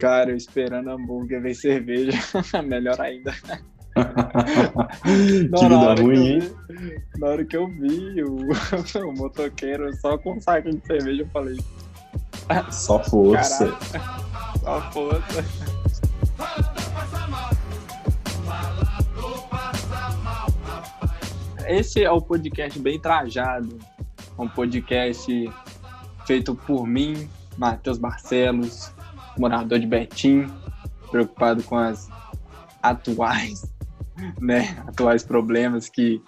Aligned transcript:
Cara, 0.00 0.32
esperando 0.32 0.88
hambúrguer, 0.88 1.42
ver 1.42 1.54
cerveja, 1.54 2.18
melhor 2.64 2.98
ainda. 2.98 3.32
que 5.04 5.42
vida 5.42 5.94
ruim, 6.00 6.26
hein? 6.26 6.56
Vi, 6.70 7.02
na 7.18 7.26
hora 7.26 7.44
que 7.44 7.54
eu 7.54 7.66
vi 7.66 8.22
o, 8.22 8.48
o 9.06 9.12
motoqueiro 9.12 9.94
só 9.96 10.16
com 10.16 10.38
um 10.38 10.40
saco 10.40 10.70
de 10.70 10.86
cerveja, 10.86 11.22
eu 11.22 11.28
falei. 11.28 11.58
Só 12.70 12.98
força. 13.04 13.70
Caraca, 13.92 14.58
só 14.60 14.90
força. 14.90 15.44
Esse 21.68 22.02
é 22.02 22.10
o 22.10 22.22
podcast 22.22 22.78
bem 22.78 22.98
trajado. 22.98 23.78
Um 24.38 24.48
podcast 24.48 25.30
feito 26.26 26.54
por 26.54 26.86
mim, 26.86 27.28
Matheus 27.58 27.98
Barcelos, 27.98 28.94
morador 29.40 29.78
de 29.78 29.86
Betim, 29.86 30.46
preocupado 31.10 31.62
com 31.62 31.76
as 31.76 32.08
atuais, 32.82 33.62
né, 34.40 34.76
atuais 34.86 35.22
problemas 35.22 35.88
que 35.88 36.22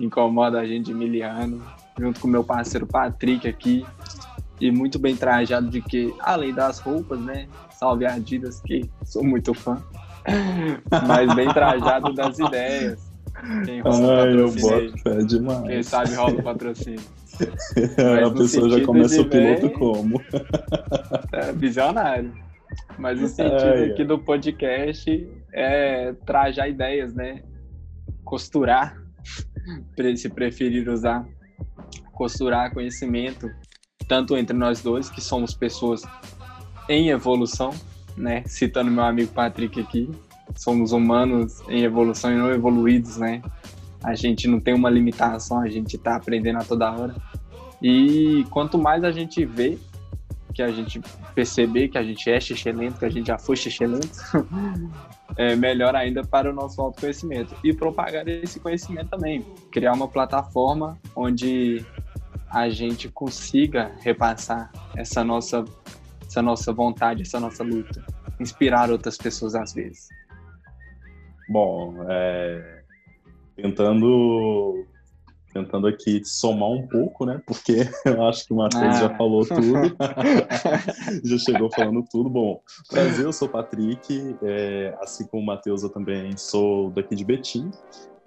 incomodam 0.00 0.60
a 0.60 0.66
gente 0.66 0.86
de 0.86 0.94
miliano, 0.94 1.62
junto 1.98 2.20
com 2.20 2.28
meu 2.28 2.42
parceiro 2.42 2.86
Patrick 2.86 3.46
aqui, 3.46 3.84
e 4.60 4.70
muito 4.70 4.98
bem 4.98 5.14
trajado 5.14 5.68
de 5.68 5.82
que, 5.82 6.14
além 6.20 6.52
das 6.52 6.78
roupas, 6.78 7.20
né, 7.20 7.46
salve 7.70 8.06
Adidas, 8.06 8.60
que 8.60 8.90
sou 9.04 9.22
muito 9.22 9.52
fã, 9.52 9.82
mas 11.06 11.34
bem 11.34 11.48
trajado 11.52 12.12
das 12.14 12.38
ideias. 12.38 13.14
Quem 13.64 13.82
Ai, 13.84 14.40
eu 14.40 14.50
boto 14.50 14.98
fé 15.02 15.18
demais. 15.24 15.62
Quem 15.66 15.82
sabe 15.82 16.14
rola 16.14 16.40
o 16.40 16.42
patrocínio. 16.42 17.00
a 18.26 18.30
pessoa 18.30 18.70
já 18.70 18.84
começa 18.84 19.20
o 19.20 19.28
piloto 19.28 19.70
como? 19.70 20.22
É, 21.32 21.52
visionário. 21.52 22.32
Mas 22.98 23.20
o 23.22 23.28
sentido 23.28 23.92
aqui 23.92 24.04
do 24.04 24.18
podcast 24.18 25.28
é 25.52 26.12
trajar 26.24 26.68
ideias, 26.68 27.14
né? 27.14 27.42
Costurar, 28.24 28.96
se 30.16 30.28
preferir 30.28 30.88
usar, 30.88 31.26
costurar 32.12 32.72
conhecimento, 32.72 33.50
tanto 34.08 34.36
entre 34.36 34.56
nós 34.56 34.82
dois, 34.82 35.10
que 35.10 35.20
somos 35.20 35.54
pessoas 35.54 36.02
em 36.88 37.10
evolução, 37.10 37.70
né? 38.16 38.42
Citando 38.46 38.90
meu 38.90 39.04
amigo 39.04 39.32
Patrick 39.32 39.80
aqui, 39.80 40.10
somos 40.54 40.92
humanos 40.92 41.60
em 41.68 41.82
evolução 41.82 42.32
e 42.32 42.36
não 42.36 42.50
evoluídos, 42.50 43.16
né? 43.16 43.42
A 44.02 44.14
gente 44.14 44.46
não 44.46 44.60
tem 44.60 44.74
uma 44.74 44.90
limitação, 44.90 45.60
a 45.60 45.68
gente 45.68 45.96
está 45.96 46.16
aprendendo 46.16 46.58
a 46.58 46.64
toda 46.64 46.90
hora. 46.92 47.14
E 47.82 48.44
quanto 48.50 48.78
mais 48.78 49.04
a 49.04 49.10
gente 49.10 49.44
vê, 49.44 49.78
que 50.56 50.62
a 50.62 50.70
gente 50.72 51.02
perceber 51.34 51.88
que 51.88 51.98
a 51.98 52.02
gente 52.02 52.30
é 52.30 52.40
xixelento, 52.40 52.98
que 52.98 53.04
a 53.04 53.10
gente 53.10 53.26
já 53.26 53.38
foi 53.38 53.56
xixelento, 53.56 54.08
é 55.36 55.54
melhor 55.54 55.94
ainda 55.94 56.22
para 56.24 56.50
o 56.50 56.54
nosso 56.54 56.80
autoconhecimento. 56.80 57.54
E 57.62 57.74
propagar 57.74 58.26
esse 58.26 58.58
conhecimento 58.58 59.10
também. 59.10 59.44
Criar 59.70 59.92
uma 59.92 60.08
plataforma 60.08 60.98
onde 61.14 61.84
a 62.50 62.70
gente 62.70 63.10
consiga 63.10 63.92
repassar 64.00 64.72
essa 64.96 65.22
nossa, 65.22 65.62
essa 66.26 66.40
nossa 66.40 66.72
vontade, 66.72 67.20
essa 67.20 67.38
nossa 67.38 67.62
luta. 67.62 68.02
Inspirar 68.40 68.90
outras 68.90 69.18
pessoas 69.18 69.54
às 69.54 69.74
vezes. 69.74 70.08
Bom, 71.50 71.96
é, 72.08 72.82
tentando 73.56 74.86
tentando 75.56 75.86
aqui 75.86 76.22
somar 76.24 76.70
um 76.70 76.86
pouco, 76.86 77.24
né? 77.24 77.40
Porque 77.46 77.88
eu 78.04 78.24
acho 78.26 78.46
que 78.46 78.52
o 78.52 78.56
Matheus 78.56 78.96
ah. 78.96 79.00
já 79.00 79.16
falou 79.16 79.46
tudo, 79.46 79.96
já 81.24 81.38
chegou 81.38 81.70
falando 81.72 82.04
tudo. 82.10 82.28
Bom, 82.28 82.60
prazer, 82.88 83.24
eu 83.24 83.32
sou 83.32 83.48
o 83.48 83.50
Patrick, 83.50 84.36
é, 84.42 84.96
assim 85.00 85.26
como 85.26 85.42
o 85.42 85.46
Matheus, 85.46 85.82
eu 85.82 85.88
também 85.88 86.36
sou 86.36 86.90
daqui 86.90 87.14
de 87.14 87.24
Betim. 87.24 87.70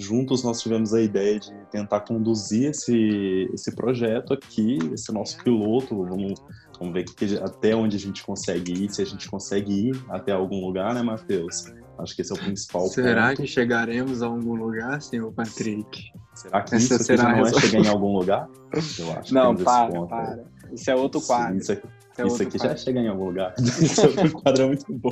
Juntos 0.01 0.43
nós 0.43 0.61
tivemos 0.61 0.93
a 0.93 1.01
ideia 1.01 1.37
de 1.37 1.51
tentar 1.69 1.99
conduzir 1.99 2.69
esse, 2.69 3.49
esse 3.53 3.75
projeto 3.75 4.33
aqui, 4.33 4.79
esse 4.93 5.11
nosso 5.11 5.43
piloto. 5.43 6.05
Vamos, 6.05 6.41
vamos 6.79 6.93
ver 6.93 7.03
que, 7.03 7.37
até 7.37 7.75
onde 7.75 7.97
a 7.97 7.99
gente 7.99 8.23
consegue 8.23 8.85
ir, 8.85 8.89
se 8.89 9.01
a 9.01 9.05
gente 9.05 9.29
consegue 9.29 9.89
ir 9.89 10.05
até 10.09 10.31
algum 10.31 10.65
lugar, 10.65 10.93
né, 10.93 11.01
Matheus? 11.01 11.65
Acho 12.01 12.15
que 12.15 12.21
esse 12.21 12.31
é 12.31 12.35
o 12.35 12.39
principal 12.39 12.87
Será 12.87 13.29
ponto. 13.29 13.41
que 13.41 13.47
chegaremos 13.47 14.21
a 14.21 14.27
algum 14.27 14.55
lugar, 14.55 15.01
senhor 15.01 15.31
Patrick? 15.33 16.11
Será 16.33 16.61
que 16.61 16.75
Essa 16.75 16.95
isso 16.95 17.03
será 17.03 17.35
não 17.35 17.45
é 17.45 17.53
chegar 17.53 17.79
em 17.79 17.87
algum 17.87 18.17
lugar? 18.17 18.49
Eu 18.71 19.11
acho 19.13 19.33
não, 19.33 19.55
que 19.55 19.63
para, 19.63 20.05
para. 20.05 20.33
Aí. 20.33 20.59
Isso 20.71 20.91
é 20.91 20.95
outro 20.95 21.19
quadro. 21.21 21.57
Isso, 21.57 21.71
aqui, 21.71 21.87
é 22.19 22.27
isso 22.27 22.43
aqui 22.43 22.57
já 22.59 22.69
é 22.69 22.77
chegar 22.77 23.01
em 23.01 23.07
algum 23.07 23.25
lugar. 23.25 23.55
Esse 23.57 24.01
outro 24.01 24.31
quadro 24.33 24.63
é 24.63 24.67
muito 24.67 24.93
bom. 24.93 25.11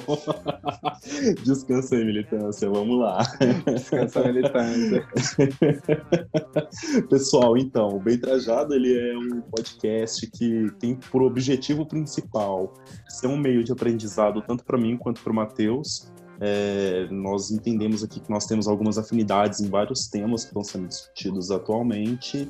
Descansa 1.44 1.96
aí, 1.96 2.06
militância. 2.06 2.70
Vamos 2.70 3.00
lá. 3.00 3.24
Descansa, 3.66 4.24
militância. 4.24 5.08
Pessoal, 7.10 7.58
então, 7.58 7.90
o 7.90 8.00
Bem 8.00 8.20
Trajado 8.20 8.76
ele 8.76 8.96
é 8.96 9.18
um 9.18 9.42
podcast 9.42 10.30
que 10.30 10.72
tem 10.80 10.96
por 10.96 11.24
objetivo 11.24 11.88
principal 11.88 12.72
ser 13.08 13.26
um 13.26 13.38
meio 13.38 13.64
de 13.64 13.72
aprendizado 13.72 14.44
tanto 14.44 14.64
para 14.64 14.78
mim 14.78 14.96
quanto 14.96 15.22
para 15.22 15.32
o 15.32 15.36
Matheus 15.36 16.12
é, 16.40 17.08
nós 17.10 17.52
entendemos 17.52 18.04
aqui 18.04 18.20
que 18.20 18.30
nós 18.30 18.46
temos 18.46 18.68
algumas 18.68 18.98
afinidades 18.98 19.60
em 19.60 19.70
vários 19.70 20.08
temas 20.08 20.44
que 20.44 20.50
estão 20.50 20.64
sendo 20.64 20.88
discutidos 20.88 21.52
atualmente 21.52 22.50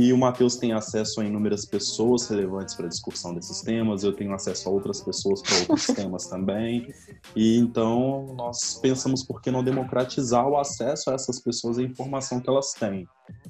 e 0.00 0.12
o 0.12 0.16
Matheus 0.16 0.54
tem 0.54 0.72
acesso 0.72 1.20
a 1.20 1.24
inúmeras 1.24 1.64
pessoas 1.64 2.28
relevantes 2.28 2.76
para 2.76 2.86
a 2.86 2.88
discussão 2.88 3.34
desses 3.34 3.62
temas, 3.62 4.04
eu 4.04 4.12
tenho 4.12 4.32
acesso 4.32 4.68
a 4.68 4.72
outras 4.72 5.00
pessoas 5.00 5.42
para 5.42 5.56
outros 5.58 5.86
temas 5.92 6.28
também. 6.28 6.94
E 7.34 7.58
então 7.58 8.32
nós 8.36 8.78
pensamos 8.80 9.24
por 9.24 9.42
que 9.42 9.50
não 9.50 9.64
democratizar 9.64 10.46
o 10.46 10.56
acesso 10.56 11.10
a 11.10 11.14
essas 11.14 11.40
pessoas 11.40 11.78
e 11.78 11.80
a 11.80 11.84
informação 11.84 12.38
que 12.38 12.48
elas 12.48 12.74
têm. 12.74 13.08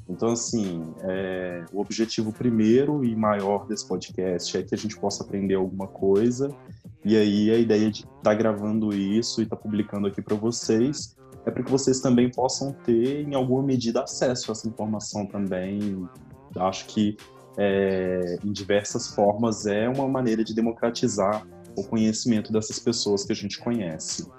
Então, 0.08 0.30
assim, 0.30 0.94
é, 1.02 1.66
o 1.70 1.82
objetivo 1.82 2.32
primeiro 2.32 3.04
e 3.04 3.14
maior 3.14 3.66
desse 3.66 3.86
podcast 3.86 4.56
é 4.56 4.62
que 4.62 4.74
a 4.74 4.78
gente 4.78 4.98
possa 4.98 5.22
aprender 5.22 5.54
alguma 5.54 5.86
coisa. 5.86 6.48
E 7.04 7.16
aí 7.16 7.50
a 7.50 7.58
ideia 7.58 7.90
de 7.90 8.00
estar 8.00 8.22
tá 8.22 8.34
gravando 8.34 8.94
isso 8.94 9.40
e 9.40 9.44
estar 9.44 9.56
tá 9.56 9.62
publicando 9.62 10.06
aqui 10.06 10.20
para 10.20 10.36
vocês 10.36 11.16
é 11.46 11.50
para 11.50 11.62
que 11.62 11.70
vocês 11.70 12.00
também 12.00 12.30
possam 12.30 12.72
ter, 12.72 13.26
em 13.26 13.34
alguma 13.34 13.62
medida, 13.62 14.02
acesso 14.02 14.50
a 14.50 14.52
essa 14.52 14.68
informação 14.68 15.24
também, 15.24 16.06
Acho 16.56 16.86
que 16.86 17.16
é, 17.56 18.38
em 18.44 18.52
diversas 18.52 19.08
formas 19.08 19.66
é 19.66 19.88
uma 19.88 20.08
maneira 20.08 20.44
de 20.44 20.54
democratizar 20.54 21.46
o 21.76 21.84
conhecimento 21.84 22.52
dessas 22.52 22.78
pessoas 22.78 23.24
que 23.24 23.32
a 23.32 23.36
gente 23.36 23.58
conhece. 23.58 24.30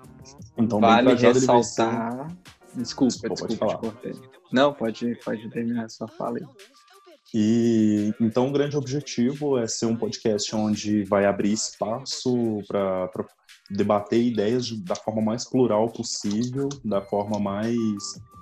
Então, 0.58 0.80
vale 0.80 1.14
ressaltar. 1.14 2.28
Desculpa, 2.75 3.08
desculpa, 3.08 3.30
desculpa, 3.30 3.46
pode 3.46 3.58
falar. 3.58 3.80
Não, 4.52 4.74
pode, 4.74 5.16
pode 5.24 5.50
terminar 5.50 5.86
a 5.86 5.90
sua 5.90 6.08
fala 6.08 6.38
aí. 6.38 6.46
E 7.34 8.14
então 8.20 8.48
o 8.48 8.52
grande 8.52 8.76
objetivo 8.76 9.58
é 9.58 9.68
ser 9.68 9.86
um 9.86 9.96
podcast 9.96 10.56
onde 10.56 11.04
vai 11.04 11.26
abrir 11.26 11.54
espaço 11.54 12.60
para 12.68 13.10
debater 13.70 14.22
ideias 14.22 14.66
de, 14.66 14.84
da 14.84 14.96
forma 14.96 15.22
mais 15.22 15.48
plural 15.48 15.90
possível, 15.90 16.70
da 16.84 17.02
forma 17.02 17.40
mais 17.40 17.86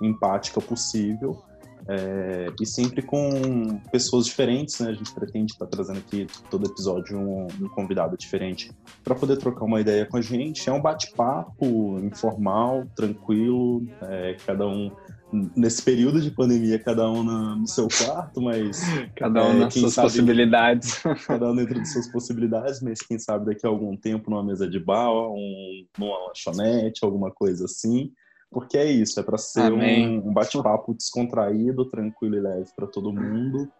empática 0.00 0.60
possível, 0.60 1.42
é, 1.88 2.52
e 2.60 2.66
sempre 2.66 3.00
com 3.00 3.78
pessoas 3.90 4.26
diferentes, 4.26 4.78
né? 4.78 4.90
A 4.90 4.92
gente 4.92 5.12
pretende 5.14 5.52
estar 5.52 5.64
tá 5.64 5.70
trazendo 5.70 5.98
aqui 5.98 6.26
todo 6.50 6.66
episódio 6.66 7.18
um, 7.18 7.46
um 7.60 7.68
convidado 7.70 8.16
diferente 8.16 8.70
para 9.02 9.14
poder 9.14 9.38
trocar 9.38 9.64
uma 9.64 9.80
ideia 9.80 10.04
com 10.04 10.18
a 10.18 10.20
gente. 10.20 10.68
É 10.68 10.72
um 10.72 10.82
bate-papo 10.82 11.98
informal, 12.00 12.84
tranquilo, 12.94 13.86
é, 14.02 14.36
cada 14.46 14.66
um 14.66 14.90
nesse 15.32 15.82
período 15.82 16.20
de 16.20 16.30
pandemia, 16.30 16.78
cada 16.78 17.10
um 17.10 17.22
na, 17.22 17.56
no 17.56 17.66
seu 17.66 17.88
quarto, 17.88 18.40
mas. 18.40 18.80
Cada 19.16 19.44
um 19.44 19.50
é, 19.50 19.58
nas 19.60 19.74
suas 19.74 19.92
sabe, 19.92 20.08
possibilidades. 20.08 21.02
Cada 21.26 21.50
um 21.50 21.56
dentro 21.56 21.80
de 21.80 21.88
suas 21.88 22.08
possibilidades, 22.08 22.80
mas 22.80 23.00
quem 23.00 23.18
sabe 23.18 23.46
daqui 23.46 23.66
a 23.66 23.68
algum 23.68 23.96
tempo 23.96 24.30
numa 24.30 24.42
mesa 24.42 24.68
de 24.68 24.78
bar, 24.78 25.10
um, 25.10 25.86
numa 25.98 26.26
lanchonete, 26.26 27.04
alguma 27.04 27.30
coisa 27.30 27.64
assim 27.66 28.12
porque 28.50 28.78
é 28.78 28.90
isso, 28.90 29.20
é 29.20 29.22
para 29.22 29.36
ser 29.36 29.72
um, 29.72 30.28
um 30.28 30.32
bate-papo 30.32 30.94
descontraído, 30.94 31.84
tranquilo 31.84 32.36
e 32.36 32.40
leve 32.40 32.70
para 32.74 32.86
todo 32.86 33.12
mundo. 33.12 33.70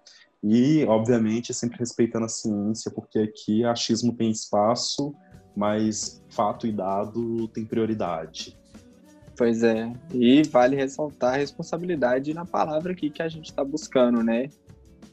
E, 0.42 0.84
obviamente, 0.84 1.54
sempre 1.54 1.78
respeitando 1.78 2.26
a 2.26 2.28
ciência, 2.28 2.90
porque 2.90 3.18
aqui 3.18 3.64
achismo 3.64 4.14
tem 4.14 4.30
espaço, 4.30 5.14
mas 5.56 6.22
fato 6.28 6.66
e 6.66 6.72
dado 6.72 7.48
tem 7.48 7.64
prioridade. 7.64 8.56
Pois 9.38 9.62
é. 9.62 9.93
E 10.12 10.43
vale 10.43 10.75
ressaltar 10.75 11.35
a 11.35 11.37
responsabilidade 11.37 12.35
na 12.35 12.44
palavra 12.44 12.90
aqui 12.90 13.08
que 13.08 13.23
a 13.23 13.29
gente 13.29 13.46
está 13.46 13.62
buscando, 13.62 14.20
né? 14.20 14.49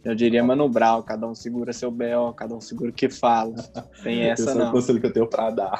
Eu 0.03 0.15
diria 0.15 0.43
Mano 0.43 0.67
Brown, 0.67 1.01
cada 1.03 1.27
um 1.27 1.35
segura 1.35 1.71
seu 1.71 1.91
B.O., 1.91 2.33
cada 2.33 2.55
um 2.55 2.61
segura 2.61 2.89
o 2.89 2.93
que 2.93 3.07
fala. 3.07 3.55
Tem 4.03 4.23
essa 4.23 4.49
Esse 4.49 4.57
não. 4.57 4.65
é 4.65 4.69
o 4.69 4.71
conselho 4.71 4.99
que 4.99 5.05
eu 5.05 5.13
tenho 5.13 5.27
para 5.27 5.51
dar. 5.51 5.79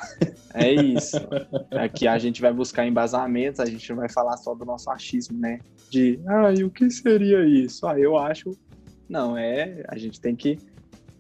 É 0.54 0.72
isso. 0.72 1.18
Aqui 1.72 2.08
a 2.08 2.18
gente 2.18 2.40
vai 2.40 2.54
buscar 2.54 2.88
embasamentos, 2.88 3.60
a 3.60 3.66
gente 3.66 3.90
não 3.90 3.98
vai 3.98 4.10
falar 4.10 4.38
só 4.38 4.54
do 4.54 4.64
nosso 4.64 4.90
achismo, 4.90 5.40
né? 5.40 5.60
De, 5.90 6.20
ah, 6.28 6.52
e 6.52 6.64
o 6.64 6.70
que 6.70 6.90
seria 6.90 7.46
isso? 7.46 7.86
Ah, 7.86 8.00
eu 8.00 8.18
acho... 8.18 8.52
Não, 9.10 9.38
é... 9.38 9.84
A 9.88 9.98
gente 9.98 10.20
tem 10.20 10.36
que 10.36 10.58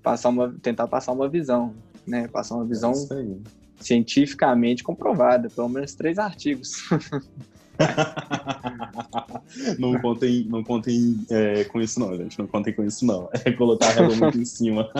passar 0.01 0.29
uma, 0.29 0.55
tentar 0.61 0.87
passar 0.87 1.11
uma 1.11 1.27
visão, 1.27 1.73
né? 2.07 2.27
Passar 2.27 2.55
uma 2.55 2.65
visão 2.65 2.93
cientificamente 3.79 4.83
comprovada, 4.83 5.49
pelo 5.49 5.69
menos 5.69 5.93
três 5.93 6.17
artigos. 6.17 6.89
não 9.77 9.99
contem, 9.99 10.45
não 10.49 10.63
contem 10.63 11.19
é, 11.29 11.63
com 11.65 11.81
isso 11.81 11.99
não, 11.99 12.15
gente. 12.15 12.39
Não 12.39 12.47
contem 12.47 12.73
com 12.73 12.83
isso 12.83 13.05
não. 13.05 13.29
É 13.45 13.51
colocar 13.51 13.97
a 13.97 14.03
muito 14.03 14.37
em 14.37 14.45
cima. 14.45 14.89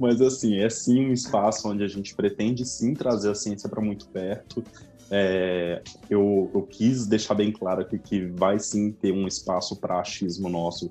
Mas 0.00 0.20
assim, 0.20 0.58
é 0.58 0.70
sim 0.70 1.06
um 1.06 1.12
espaço 1.12 1.68
onde 1.68 1.84
a 1.84 1.88
gente 1.88 2.14
pretende 2.14 2.64
sim 2.64 2.94
trazer 2.94 3.30
a 3.30 3.34
ciência 3.34 3.68
para 3.68 3.82
muito 3.82 4.08
perto. 4.08 4.64
É, 5.10 5.82
eu, 6.08 6.50
eu, 6.54 6.62
quis 6.62 7.06
deixar 7.06 7.34
bem 7.34 7.50
claro 7.50 7.80
aqui 7.80 7.98
que 7.98 8.26
vai 8.26 8.58
sim 8.58 8.92
ter 8.92 9.12
um 9.12 9.26
espaço 9.26 9.76
para 9.76 10.00
achismo 10.00 10.48
nosso, 10.48 10.90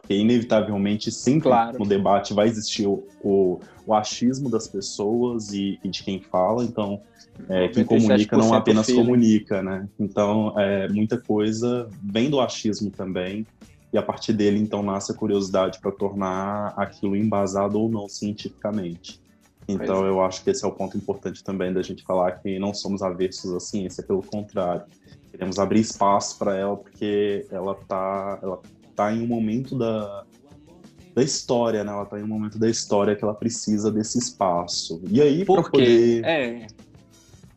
porque 0.00 0.14
inevitavelmente 0.14 1.10
sempre 1.10 1.48
claro. 1.48 1.78
no 1.78 1.84
debate 1.84 2.32
vai 2.32 2.46
existir 2.46 2.86
o, 2.86 3.04
o, 3.20 3.60
o 3.84 3.94
achismo 3.94 4.48
das 4.48 4.68
pessoas 4.68 5.52
e, 5.52 5.78
e, 5.82 5.88
de 5.88 6.04
quem 6.04 6.20
fala, 6.20 6.64
então 6.64 7.00
é, 7.48 7.68
quem 7.68 7.84
comunica 7.84 8.36
não 8.36 8.54
apenas 8.54 8.86
comunica, 8.90 9.62
né? 9.62 9.88
Então 9.98 10.58
é, 10.58 10.88
muita 10.88 11.18
coisa 11.18 11.88
vem 12.02 12.30
do 12.30 12.40
achismo 12.40 12.90
também 12.90 13.46
e 13.92 13.98
a 13.98 14.02
partir 14.02 14.32
dele 14.32 14.58
então 14.58 14.82
nasce 14.82 15.12
a 15.12 15.14
curiosidade 15.14 15.80
para 15.80 15.90
tornar 15.90 16.74
aquilo 16.76 17.16
embasado 17.16 17.78
ou 17.78 17.88
não 17.88 18.08
cientificamente. 18.08 19.20
Então 19.66 20.06
é. 20.06 20.08
eu 20.08 20.22
acho 20.22 20.42
que 20.44 20.50
esse 20.50 20.64
é 20.64 20.68
o 20.68 20.72
ponto 20.72 20.96
importante 20.96 21.42
também 21.42 21.72
da 21.72 21.82
gente 21.82 22.04
falar 22.04 22.32
que 22.32 22.58
não 22.58 22.72
somos 22.72 23.02
aversos 23.02 23.52
à 23.52 23.60
ciência, 23.60 24.02
pelo 24.02 24.22
contrário, 24.22 24.84
queremos 25.30 25.58
abrir 25.58 25.80
espaço 25.80 26.38
para 26.38 26.56
ela 26.56 26.76
porque 26.76 27.46
ela 27.50 27.72
está 27.72 28.38
ela 28.42 28.60
tá 28.98 29.12
em 29.12 29.22
um 29.22 29.26
momento 29.26 29.78
da 29.78 30.24
da 31.14 31.22
história, 31.22 31.82
né? 31.82 31.90
Ela 31.90 32.04
está 32.04 32.18
em 32.18 32.22
um 32.22 32.28
momento 32.28 32.58
da 32.58 32.70
história 32.70 33.16
que 33.16 33.24
ela 33.24 33.34
precisa 33.34 33.90
desse 33.90 34.18
espaço. 34.18 35.02
E 35.10 35.20
aí 35.20 35.44
para 35.44 35.62
poder 35.62 36.24
é 36.24 36.66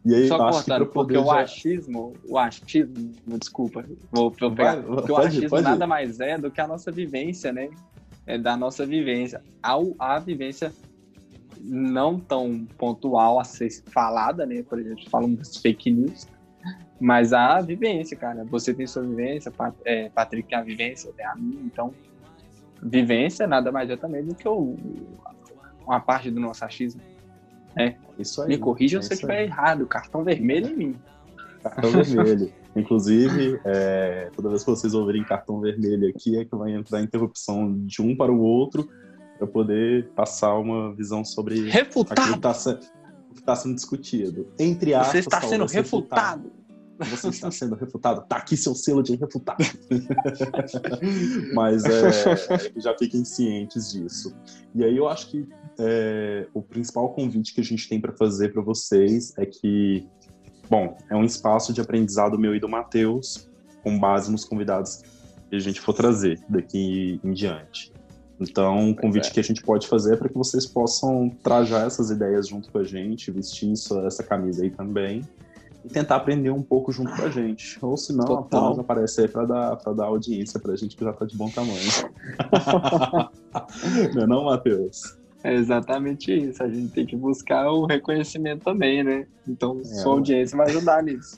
e 0.03 0.15
aí, 0.15 0.27
Só 0.27 0.37
cortando, 0.37 0.87
porque 0.87 1.15
o 1.15 1.29
achismo, 1.29 2.13
o 2.27 2.35
achismo, 2.35 3.13
desculpa, 3.37 3.85
vou, 4.11 4.31
vou 4.31 4.49
pegar, 4.51 4.77
vai, 4.77 4.83
porque 4.83 5.11
pode, 5.11 5.11
o 5.11 5.27
achismo 5.27 5.49
pode. 5.49 5.63
nada 5.63 5.85
mais 5.85 6.19
é 6.19 6.39
do 6.39 6.49
que 6.49 6.59
a 6.59 6.67
nossa 6.67 6.91
vivência, 6.91 7.53
né? 7.53 7.69
É 8.25 8.35
da 8.35 8.57
nossa 8.57 8.83
vivência. 8.83 9.43
A, 9.61 9.75
a 9.99 10.17
vivência 10.17 10.73
não 11.59 12.19
tão 12.19 12.65
pontual 12.79 13.39
a 13.39 13.43
ser 13.43 13.69
falada, 13.91 14.43
né? 14.43 14.63
Por 14.63 14.79
exemplo, 14.79 15.07
falando 15.07 15.37
das 15.37 15.57
fake 15.57 15.91
news, 15.91 16.27
mas 17.01 17.33
a 17.33 17.59
vivência, 17.59 18.15
cara. 18.15 18.45
Você 18.45 18.73
tem 18.73 18.85
sua 18.85 19.01
vivência, 19.01 19.51
é, 19.83 20.09
Patrick 20.09 20.47
tem 20.47 20.57
a 20.57 20.61
vivência, 20.61 21.11
tem 21.17 21.25
a 21.25 21.35
minha, 21.35 21.61
então 21.63 21.93
vivência 22.81 23.47
nada 23.47 23.71
mais 23.71 23.89
é 23.89 23.97
também 23.97 24.23
do 24.23 24.35
que 24.35 24.47
o, 24.47 24.75
uma 25.85 25.99
parte 25.99 26.29
do 26.29 26.39
nosso 26.39 26.63
achismo. 26.63 27.01
É. 27.75 27.95
Isso 28.19 28.41
aí. 28.41 28.49
Me 28.49 28.57
corrijam 28.57 28.99
é 28.99 29.03
se 29.03 29.11
eu 29.11 29.15
estiver 29.15 29.43
errado. 29.43 29.85
Cartão 29.87 30.23
vermelho 30.23 30.67
em 30.67 30.75
mim. 30.75 30.95
Cartão 31.63 31.91
vermelho. 31.91 32.53
Inclusive, 32.75 33.59
é, 33.65 34.29
toda 34.35 34.49
vez 34.49 34.63
que 34.63 34.69
vocês 34.69 34.93
ouvirem 34.93 35.23
cartão 35.23 35.59
vermelho 35.59 36.07
aqui, 36.07 36.37
é 36.37 36.45
que 36.45 36.55
vai 36.55 36.71
entrar 36.71 37.01
interrupção 37.01 37.75
de 37.85 38.01
um 38.01 38.15
para 38.15 38.31
o 38.31 38.39
outro 38.39 38.87
para 39.37 39.47
poder 39.47 40.09
passar 40.09 40.55
uma 40.55 40.93
visão 40.93 41.25
sobre 41.25 41.69
Refutado. 41.69 42.21
aquilo 42.21 42.39
que 42.39 42.47
está 42.47 42.79
tá 43.43 43.55
sendo 43.55 43.75
discutido. 43.75 44.47
Entre 44.59 44.93
aspas, 44.93 45.11
você 45.11 45.19
está 45.19 45.41
sendo 45.41 45.65
refutado. 45.65 46.43
refutado. 46.43 46.60
Você 47.09 47.29
está 47.29 47.49
sendo 47.51 47.75
refutado. 47.75 48.25
Tá 48.27 48.37
aqui 48.37 48.55
seu 48.55 48.75
selo 48.75 49.01
de 49.01 49.15
refutado. 49.15 49.63
Mas 51.53 51.83
é, 51.85 52.11
já 52.77 52.97
fiquem 52.97 53.25
cientes 53.25 53.91
disso. 53.91 54.35
E 54.75 54.83
aí 54.83 54.95
eu 54.95 55.07
acho 55.07 55.29
que 55.29 55.47
é, 55.79 56.47
o 56.53 56.61
principal 56.61 57.13
convite 57.13 57.53
que 57.53 57.61
a 57.61 57.63
gente 57.63 57.87
tem 57.87 57.99
para 57.99 58.13
fazer 58.13 58.53
para 58.53 58.61
vocês 58.61 59.33
é 59.37 59.45
que, 59.45 60.07
bom, 60.69 60.97
é 61.09 61.15
um 61.15 61.23
espaço 61.23 61.73
de 61.73 61.81
aprendizado 61.81 62.37
meu 62.37 62.55
e 62.55 62.59
do 62.59 62.69
Matheus, 62.69 63.49
com 63.83 63.97
base 63.99 64.31
nos 64.31 64.45
convidados 64.45 65.01
que 65.49 65.55
a 65.55 65.59
gente 65.59 65.81
for 65.81 65.93
trazer 65.93 66.39
daqui 66.47 67.19
em 67.23 67.33
diante. 67.33 67.91
Então, 68.39 68.89
o 68.89 68.95
convite 68.95 69.29
é. 69.29 69.31
que 69.31 69.39
a 69.39 69.43
gente 69.43 69.61
pode 69.61 69.87
fazer 69.87 70.15
é 70.15 70.17
para 70.17 70.27
que 70.27 70.35
vocês 70.35 70.65
possam 70.65 71.29
trajar 71.43 71.85
essas 71.85 72.09
ideias 72.09 72.47
junto 72.47 72.71
com 72.71 72.79
a 72.79 72.83
gente, 72.83 73.29
vestir 73.29 73.71
essa 73.71 74.23
camisa 74.23 74.63
aí 74.63 74.71
também, 74.71 75.21
e 75.83 75.89
tentar 75.89 76.17
aprender 76.17 76.51
um 76.51 76.61
pouco 76.61 76.91
junto 76.91 77.15
com 77.15 77.23
a 77.23 77.29
gente. 77.29 77.77
Ou 77.81 77.97
se 77.97 78.13
não, 78.13 78.39
apenas 78.39 78.79
aparecer 78.79 79.31
para 79.31 79.45
dar, 79.45 79.75
dar 79.75 80.05
audiência 80.05 80.59
para 80.59 80.73
a 80.73 80.75
gente 80.75 80.95
que 80.95 81.03
já 81.03 81.11
está 81.11 81.25
de 81.25 81.35
bom 81.35 81.49
tamanho. 81.49 81.77
não 84.15 84.23
é 84.23 84.27
não, 84.27 84.45
Matheus? 84.45 85.19
É 85.43 85.55
exatamente 85.55 86.31
isso. 86.31 86.61
A 86.61 86.69
gente 86.69 86.93
tem 86.93 87.05
que 87.05 87.15
buscar 87.15 87.71
o 87.71 87.85
reconhecimento 87.85 88.63
também, 88.63 89.03
né? 89.03 89.25
Então, 89.47 89.79
é. 89.79 89.83
sua 89.83 90.13
audiência 90.13 90.55
vai 90.55 90.67
ajudar 90.67 91.03
nisso. 91.03 91.35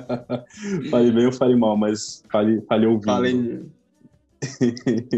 fale 0.90 1.12
bem 1.12 1.26
ou 1.26 1.32
fale 1.32 1.54
mal, 1.54 1.76
mas 1.76 2.22
fale, 2.30 2.62
fale 2.62 2.86
ouvindo. 2.86 3.04
Fale... 3.04 3.70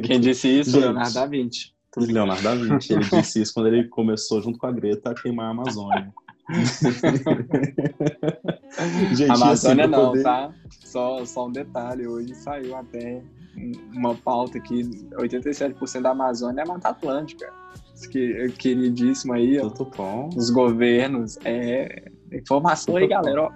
Quem 0.03 0.21
disse 0.21 0.61
isso? 0.61 0.73
Gente, 0.73 0.83
Leonardo 0.83 1.15
da 1.15 1.27
Vinci. 1.27 1.73
Leonardo 1.97 2.43
da 2.43 2.55
Vinci. 2.57 2.93
Ele 2.93 3.05
disse 3.05 3.41
isso 3.41 3.55
quando 3.55 3.69
ele 3.69 3.85
começou, 3.85 4.43
junto 4.43 4.59
com 4.59 4.67
a 4.67 4.73
Greta, 4.73 5.11
a 5.11 5.15
queimar 5.15 5.47
a 5.47 5.51
Amazônia. 5.51 6.13
Gente, 9.15 9.31
Amazônia 9.31 9.85
assim, 9.85 9.93
não, 9.93 10.09
poder... 10.09 10.23
tá? 10.23 10.53
Só, 10.85 11.25
só 11.25 11.47
um 11.47 11.53
detalhe, 11.53 12.07
hoje 12.07 12.35
saiu 12.35 12.77
até 12.77 13.23
uma 13.93 14.15
pauta 14.15 14.61
que 14.61 14.83
87% 15.13 16.03
da 16.03 16.11
Amazônia 16.11 16.63
é 16.63 16.67
Mata 16.67 16.89
Atlântica. 16.89 17.53
Que 18.11 18.33
é 18.33 18.49
queridíssimo 18.49 19.33
aí, 19.33 19.59
ó, 19.59 19.69
bom. 19.69 20.29
os 20.37 20.51
governos. 20.51 21.39
É... 21.45 22.11
Informação 22.33 22.97
aí, 22.97 23.07
galera, 23.07 23.43
ó. 23.43 23.53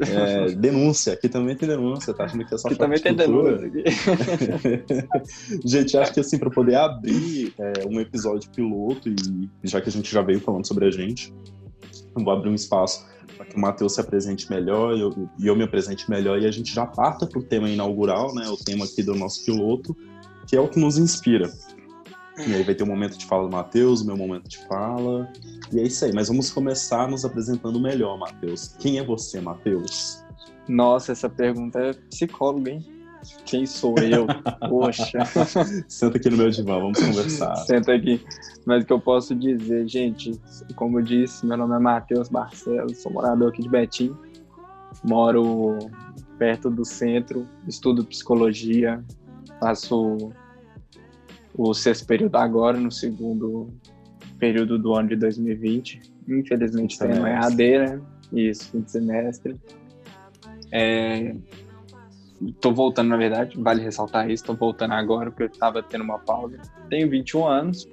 É, 0.00 0.50
denúncia, 0.52 1.12
aqui 1.12 1.28
também 1.28 1.54
tem 1.54 1.68
denúncia, 1.68 2.12
tá 2.12 2.24
achando 2.24 2.44
que 2.44 2.52
é 2.52 2.58
só 2.58 2.66
Aqui 2.66 2.76
também 2.76 3.00
tem 3.00 3.14
denúncia. 3.14 3.70
gente, 5.64 5.96
acho 5.96 6.12
que 6.12 6.20
assim, 6.20 6.36
para 6.36 6.50
poder 6.50 6.74
abrir 6.74 7.54
é, 7.58 7.86
um 7.86 8.00
episódio 8.00 8.50
piloto, 8.50 9.08
e 9.08 9.48
já 9.62 9.80
que 9.80 9.88
a 9.88 9.92
gente 9.92 10.10
já 10.10 10.20
veio 10.20 10.40
falando 10.40 10.66
sobre 10.66 10.86
a 10.86 10.90
gente, 10.90 11.32
vou 12.22 12.32
abrir 12.32 12.50
um 12.50 12.54
espaço 12.54 13.06
para 13.36 13.46
que 13.46 13.56
o 13.56 13.60
Matheus 13.60 13.94
se 13.94 14.00
apresente 14.00 14.48
melhor 14.50 14.96
e 14.96 15.00
eu, 15.00 15.28
eu 15.42 15.56
me 15.56 15.64
apresente 15.64 16.08
melhor 16.08 16.40
e 16.40 16.46
a 16.46 16.50
gente 16.50 16.72
já 16.72 16.86
parta 16.86 17.26
para 17.26 17.38
o 17.38 17.42
tema 17.42 17.68
inaugural, 17.68 18.34
né, 18.34 18.46
o 18.48 18.56
tema 18.56 18.84
aqui 18.84 19.02
do 19.02 19.14
nosso 19.14 19.44
piloto, 19.44 19.96
que 20.46 20.54
é 20.54 20.60
o 20.60 20.68
que 20.68 20.78
nos 20.78 20.98
inspira. 20.98 21.50
E 22.36 22.52
aí 22.52 22.62
vai 22.64 22.74
ter 22.74 22.82
um 22.82 22.88
momento 22.88 23.16
de 23.16 23.24
fala 23.26 23.48
do 23.48 23.52
Matheus, 23.52 24.04
meu 24.04 24.16
momento 24.16 24.48
de 24.48 24.58
fala. 24.66 25.30
E 25.72 25.78
é 25.78 25.84
isso 25.84 26.04
aí. 26.04 26.12
Mas 26.12 26.26
vamos 26.26 26.50
começar 26.50 27.08
nos 27.08 27.24
apresentando 27.24 27.78
melhor, 27.78 28.18
Matheus. 28.18 28.74
Quem 28.80 28.98
é 28.98 29.04
você, 29.04 29.40
Matheus? 29.40 30.24
Nossa, 30.68 31.12
essa 31.12 31.28
pergunta 31.28 31.78
é 31.78 31.92
psicólogo, 31.92 32.68
hein? 32.68 32.80
Quem 33.44 33.66
sou 33.66 33.94
eu? 33.98 34.26
Poxa. 34.68 35.24
Senta 35.88 36.16
aqui 36.16 36.30
no 36.30 36.36
meu 36.36 36.50
divã, 36.50 36.80
vamos 36.80 36.98
conversar. 36.98 37.56
Senta 37.56 37.94
aqui. 37.94 38.20
Mas 38.66 38.84
o 38.84 38.86
que 38.86 38.92
eu 38.92 39.00
posso 39.00 39.34
dizer, 39.34 39.86
gente, 39.88 40.32
como 40.76 41.00
eu 41.00 41.04
disse, 41.04 41.46
meu 41.46 41.56
nome 41.56 41.74
é 41.76 41.78
Matheus 41.78 42.28
Barcelos, 42.28 42.98
sou 42.98 43.12
morador 43.12 43.50
aqui 43.50 43.62
de 43.62 43.68
Betim. 43.68 44.14
Moro 45.02 45.78
perto 46.38 46.70
do 46.70 46.84
centro, 46.84 47.46
estudo 47.66 48.04
psicologia, 48.04 49.04
faço 49.60 50.32
o 51.56 51.72
sexto 51.74 52.06
período 52.06 52.36
agora, 52.36 52.78
no 52.78 52.90
segundo 52.90 53.68
período 54.38 54.78
do 54.78 54.94
ano 54.94 55.08
de 55.08 55.16
2020. 55.16 56.00
Infelizmente 56.28 56.98
tem 56.98 57.18
uma 57.18 57.30
EAD, 57.30 57.78
né? 57.78 58.00
Isso, 58.32 58.70
fim 58.70 58.80
de 58.80 58.90
semestre. 58.90 59.56
É, 60.72 61.34
tô 62.60 62.72
voltando, 62.72 63.08
na 63.08 63.16
verdade, 63.16 63.60
vale 63.60 63.82
ressaltar 63.82 64.30
isso, 64.30 64.44
tô 64.44 64.54
voltando 64.54 64.92
agora 64.92 65.30
porque 65.30 65.44
eu 65.44 65.48
estava 65.48 65.82
tendo 65.82 66.04
uma 66.04 66.18
pausa. 66.18 66.58
Tenho 66.88 67.08
21 67.08 67.46
anos 67.46 67.88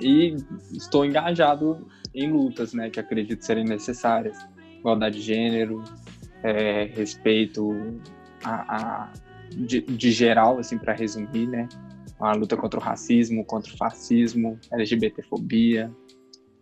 e 0.00 0.36
estou 0.72 1.04
engajado 1.04 1.86
em 2.14 2.30
lutas, 2.30 2.72
né, 2.72 2.90
que 2.90 3.00
acredito 3.00 3.44
serem 3.44 3.64
necessárias. 3.64 4.38
Igualdade 4.78 5.16
de 5.16 5.22
gênero, 5.22 5.82
é, 6.42 6.84
respeito 6.84 8.00
a, 8.44 8.76
a 8.76 9.12
de, 9.50 9.80
de, 9.80 10.10
geral, 10.10 10.58
assim, 10.58 10.78
para 10.78 10.92
resumir, 10.92 11.46
né, 11.46 11.68
a 12.20 12.32
luta 12.32 12.56
contra 12.56 12.78
o 12.78 12.82
racismo, 12.82 13.44
contra 13.44 13.72
o 13.72 13.76
fascismo, 13.76 14.58
LGBTfobia. 14.72 15.90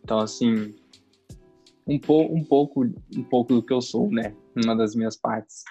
Então, 0.02 0.18
assim, 0.18 0.75
um, 1.87 1.99
po 1.99 2.23
um 2.23 2.44
pouco 2.44 2.85
um 2.85 3.25
pouco 3.25 3.54
do 3.54 3.62
que 3.62 3.73
eu 3.73 3.80
sou, 3.80 4.11
né? 4.11 4.35
Uma 4.56 4.75
das 4.76 4.94
minhas 4.94 5.16
partes. 5.16 5.64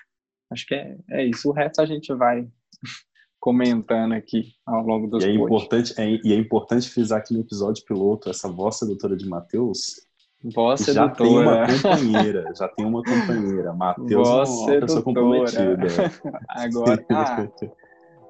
Acho 0.53 0.65
que 0.67 0.75
é, 0.75 0.95
é 1.09 1.25
isso. 1.25 1.49
O 1.49 1.51
resto 1.51 1.81
a 1.81 1.85
gente 1.85 2.13
vai 2.13 2.47
comentando 3.39 4.13
aqui 4.13 4.53
ao 4.65 4.81
longo 4.85 5.07
dos 5.07 5.23
e 5.23 5.27
é 5.27 5.33
importante 5.33 5.93
é, 5.99 6.19
E 6.23 6.31
é 6.31 6.37
importante 6.37 6.89
frisar 6.89 7.19
aqui 7.19 7.33
no 7.33 7.41
episódio 7.41 7.83
piloto, 7.83 8.29
essa 8.29 8.47
voz 8.47 8.77
sedutora 8.77 9.17
de 9.17 9.27
Matheus 9.27 9.95
Voz 10.43 10.81
já 10.81 11.09
sedutora. 11.15 11.15
tem 11.15 11.37
uma 11.37 11.67
companheira, 11.67 12.53
já 12.53 12.67
tem 12.67 12.85
uma 12.85 13.01
companheira. 13.01 13.71
Matheus 13.73 14.27
é 14.27 14.71
uma 14.71 14.79
pessoa 14.81 15.01
comprometida. 15.01 15.87
Agora, 16.49 17.05
ah, 17.11 17.47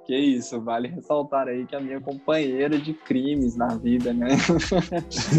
Que 0.06 0.16
isso, 0.16 0.62
vale 0.62 0.90
ressaltar 0.90 1.48
aí 1.48 1.66
que 1.66 1.76
a 1.76 1.80
minha 1.80 2.00
companheira 2.00 2.78
de 2.78 2.94
crimes 2.94 3.56
na 3.56 3.76
vida, 3.78 4.14
né? 4.14 4.28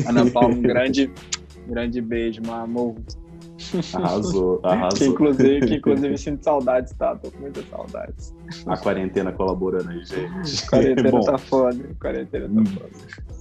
Ana 0.08 0.28
Paula, 0.32 0.52
um 0.52 0.62
grande, 0.62 1.12
grande 1.68 2.00
beijo, 2.00 2.42
meu 2.42 2.54
amor. 2.54 2.96
Arrasou, 3.94 4.60
arrasou. 4.64 4.98
Que 4.98 5.04
inclusive, 5.06 5.66
que 5.66 5.74
inclusive 5.74 6.18
sinto 6.18 6.44
saudades, 6.44 6.92
tá? 6.94 7.14
Tô 7.16 7.30
com 7.30 7.40
muitas 7.40 7.68
saudades. 7.68 8.34
A 8.66 8.76
quarentena 8.76 9.32
colaborando 9.32 9.90
aí, 9.90 10.04
gente. 10.04 10.66
Quarentena 10.68 11.10
Bom, 11.12 11.20
tá 11.20 11.38
foda. 11.38 11.90
Quarentena 12.00 12.48
tá 12.48 12.70
foda. 12.70 12.90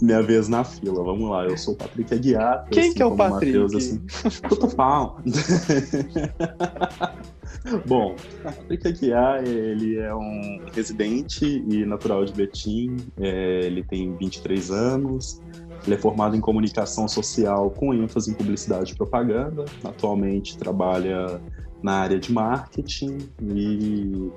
Minha 0.02 0.22
vez 0.22 0.48
na 0.48 0.64
fila, 0.64 1.04
vamos 1.04 1.30
lá. 1.30 1.46
Eu 1.46 1.58
sou 1.58 1.74
o 1.74 1.78
Patrick 1.78 2.14
Aguiar. 2.14 2.66
Quem 2.70 2.84
assim, 2.84 2.94
que 2.94 3.02
é 3.02 3.06
o 3.06 3.16
Patrick? 3.16 3.58
Mateus, 3.58 3.76
assim. 3.76 4.02
Tô 4.50 4.68
falando. 4.70 5.24
Bom, 7.86 8.16
Patrick 8.44 8.88
Aguiar, 8.88 9.44
ele 9.48 9.98
é 9.98 10.14
um 10.14 10.60
residente 10.74 11.46
e 11.46 11.86
natural 11.86 12.26
de 12.26 12.34
Betim. 12.34 12.98
É, 13.20 13.62
ele 13.64 13.84
tem 13.84 14.16
23 14.18 14.72
anos. 14.72 15.42
Ele 15.86 15.96
é 15.96 15.98
formado 15.98 16.36
em 16.36 16.40
comunicação 16.40 17.08
social 17.08 17.70
com 17.72 17.94
ênfase 17.94 18.32
em 18.32 18.34
publicidade 18.34 18.94
e 18.94 18.96
propaganda. 18.96 19.66
Atualmente 19.84 20.58
trabalha 20.58 21.42
na 21.82 21.96
área 21.96 22.18
de 22.18 22.32
marketing 22.32 23.18
e 23.42 24.32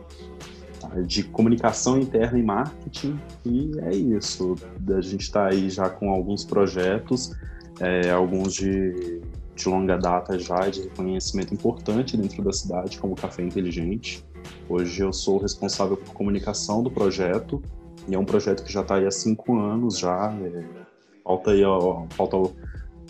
tá, 0.81 0.89
de 1.03 1.23
comunicação 1.23 1.99
interna 1.99 2.39
e 2.39 2.43
marketing. 2.43 3.19
E 3.45 3.71
é 3.83 3.95
isso. 3.95 4.57
A 4.89 5.01
gente 5.01 5.23
está 5.23 5.47
aí 5.47 5.71
já 5.71 5.89
com 5.89 6.11
alguns 6.11 6.45
projetos, 6.45 7.33
é, 7.79 8.11
alguns 8.11 8.55
de, 8.55 9.21
de 9.55 9.69
longa 9.69 9.97
data 9.97 10.37
já, 10.37 10.69
de 10.69 10.83
reconhecimento 10.83 11.55
importante 11.55 12.17
dentro 12.17 12.43
da 12.43 12.53
cidade, 12.53 12.99
como 12.99 13.13
o 13.13 13.17
Café 13.17 13.43
Inteligente. 13.43 14.25
Hoje 14.69 15.01
eu 15.01 15.13
sou 15.13 15.39
responsável 15.39 15.97
por 15.97 16.13
comunicação 16.13 16.83
do 16.83 16.91
projeto, 16.91 17.63
e 18.09 18.15
é 18.15 18.19
um 18.19 18.25
projeto 18.25 18.65
que 18.65 18.73
já 18.73 18.81
está 18.81 18.97
aí 18.97 19.07
há 19.07 19.11
cinco 19.11 19.57
anos 19.59 19.99
já. 19.99 20.33
É, 20.43 20.86
Falta 21.27 21.51
aí, 21.51 21.65
ó, 21.65 22.07
falta 22.11 22.37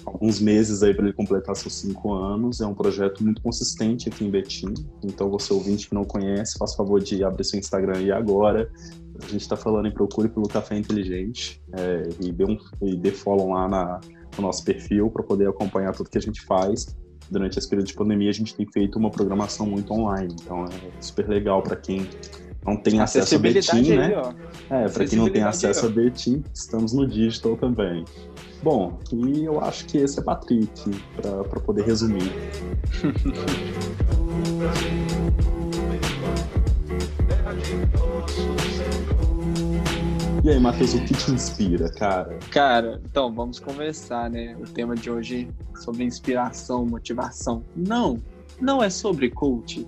alguns 0.07 0.41
meses 0.41 0.83
aí 0.83 0.95
para 0.95 1.05
ele 1.05 1.13
completar 1.13 1.55
seus 1.55 1.75
cinco 1.75 2.15
anos. 2.15 2.63
É 2.63 2.67
um 2.67 2.73
projeto 2.73 3.23
muito 3.23 3.43
consistente 3.43 4.09
aqui 4.09 4.25
em 4.25 4.31
Betim. 4.31 4.73
Então, 5.05 5.29
você 5.29 5.53
ouvinte 5.53 5.87
que 5.87 5.95
não 5.95 6.05
conhece, 6.05 6.57
faça 6.59 6.79
favor 6.79 6.99
de 6.99 7.23
abrir 7.23 7.45
seu 7.45 7.59
Instagram 7.59 7.99
aí 7.99 8.11
agora. 8.11 8.71
A 9.23 9.27
gente 9.27 9.43
está 9.43 9.55
falando 9.55 9.87
em 9.87 9.93
procure 9.93 10.31
pelo 10.31 10.49
Café 10.49 10.79
Inteligente 10.79 11.61
é, 11.73 12.09
e, 12.19 12.33
dê 12.33 12.45
um, 12.45 12.57
e 12.81 12.97
dê 12.97 13.11
follow 13.11 13.53
lá 13.53 13.69
na, 13.69 14.01
no 14.37 14.45
nosso 14.45 14.65
perfil 14.65 15.11
para 15.11 15.23
poder 15.23 15.49
acompanhar 15.49 15.93
tudo 15.93 16.09
que 16.09 16.17
a 16.17 16.23
gente 16.23 16.41
faz. 16.41 16.97
Durante 17.31 17.59
esse 17.59 17.69
período 17.69 17.89
de 17.89 17.95
pandemia, 17.95 18.31
a 18.31 18.35
gente 18.35 18.55
tem 18.55 18.67
feito 18.73 18.99
uma 18.99 19.11
programação 19.11 19.67
muito 19.67 19.93
online. 19.93 20.35
Então, 20.41 20.65
é 20.65 21.03
super 21.03 21.29
legal 21.29 21.63
para 21.63 21.77
quem 21.77 22.09
não 22.65 22.77
tem 22.77 23.01
acesso 23.01 23.35
a 23.35 23.39
Betim, 23.39 23.97
né? 23.97 24.13
É, 24.71 24.89
para 24.89 25.07
quem 25.07 25.19
não 25.19 25.31
tem 25.31 25.43
acesso 25.43 25.87
a 25.87 25.89
Betim, 25.89 26.43
estamos 26.55 26.93
no 26.93 27.07
digital 27.07 27.57
também. 27.57 28.05
Bom, 28.63 28.99
e 29.13 29.45
eu 29.45 29.61
acho 29.61 29.85
que 29.87 29.99
esse 29.99 30.19
é 30.19 30.23
Patrick, 30.23 30.91
para 31.21 31.61
poder 31.61 31.85
resumir. 31.85 32.33
E 40.43 40.51
aí, 40.51 40.61
Matheus, 40.61 40.95
o 40.95 41.05
que 41.05 41.13
te 41.13 41.33
inspira, 41.33 41.91
cara? 41.91 42.39
Cara, 42.53 43.01
então, 43.05 43.33
vamos 43.33 43.59
conversar, 43.59 44.31
né? 44.31 44.57
O 44.61 44.63
tema 44.63 44.95
de 44.95 45.11
hoje 45.11 45.49
é 45.75 45.81
sobre 45.81 46.05
inspiração, 46.05 46.87
motivação. 46.87 47.65
Não, 47.75 48.23
não 48.61 48.81
é 48.83 48.89
sobre 48.89 49.29
coach. 49.29 49.85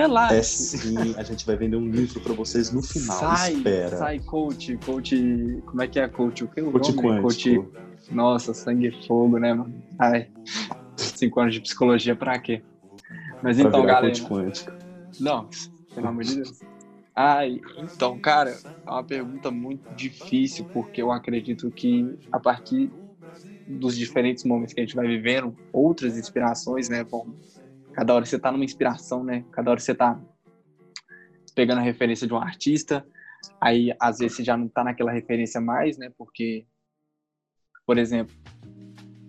Relaxa. 0.00 0.34
É 0.34 0.42
sim, 0.42 1.14
a 1.16 1.22
gente 1.22 1.44
vai 1.44 1.56
vender 1.56 1.76
um 1.76 1.86
livro 1.90 2.20
para 2.20 2.32
vocês 2.32 2.70
no 2.70 2.82
final. 2.82 3.18
Sai, 3.18 3.52
Espera. 3.52 3.96
sai, 3.98 4.18
coach, 4.20 4.78
coach. 4.78 5.62
Como 5.66 5.82
é 5.82 5.86
que 5.86 6.00
é 6.00 6.08
coach? 6.08 6.42
O 6.42 6.48
que 6.48 6.60
é 6.60 6.62
o 6.62 6.72
coach 6.72 6.92
nome? 6.92 7.20
Quântico. 7.22 7.64
Coach. 7.64 7.70
Nossa, 8.10 8.54
sangue 8.54 8.88
e 8.88 9.06
fogo, 9.06 9.38
né, 9.38 9.52
mano? 9.52 9.74
Ai. 9.98 10.30
Cinco 10.96 11.40
anos 11.40 11.52
de 11.52 11.60
psicologia 11.60 12.16
pra 12.16 12.38
quê? 12.38 12.62
Mas 13.42 13.58
pra 13.58 13.68
então, 13.68 13.84
galera. 13.84 14.06
Coach 14.06 14.22
quântico. 14.24 14.72
Não, 15.18 15.48
pelo 15.94 16.08
amor 16.08 16.24
de 16.24 16.36
Deus. 16.36 16.54
Ai, 17.14 17.60
então, 17.76 18.18
cara, 18.18 18.58
é 18.86 18.90
uma 18.90 19.04
pergunta 19.04 19.50
muito 19.50 19.84
difícil, 19.90 20.66
porque 20.72 21.02
eu 21.02 21.12
acredito 21.12 21.70
que 21.70 22.18
a 22.32 22.40
partir 22.40 22.90
dos 23.68 23.94
diferentes 23.98 24.44
momentos 24.44 24.72
que 24.72 24.80
a 24.80 24.84
gente 24.84 24.96
vai 24.96 25.06
vivendo, 25.06 25.54
outras 25.70 26.16
inspirações, 26.16 26.88
né, 26.88 27.04
vão 27.04 27.34
Cada 27.92 28.14
hora 28.14 28.24
você 28.24 28.38
tá 28.38 28.52
numa 28.52 28.64
inspiração, 28.64 29.24
né? 29.24 29.44
Cada 29.52 29.70
hora 29.70 29.80
você 29.80 29.94
tá 29.94 30.20
pegando 31.54 31.78
a 31.78 31.82
referência 31.82 32.26
de 32.26 32.32
um 32.32 32.38
artista, 32.38 33.04
aí 33.60 33.92
às 34.00 34.18
vezes 34.18 34.36
você 34.36 34.44
já 34.44 34.56
não 34.56 34.68
tá 34.68 34.84
naquela 34.84 35.12
referência 35.12 35.60
mais, 35.60 35.98
né? 35.98 36.10
Porque, 36.16 36.66
por 37.86 37.98
exemplo, 37.98 38.34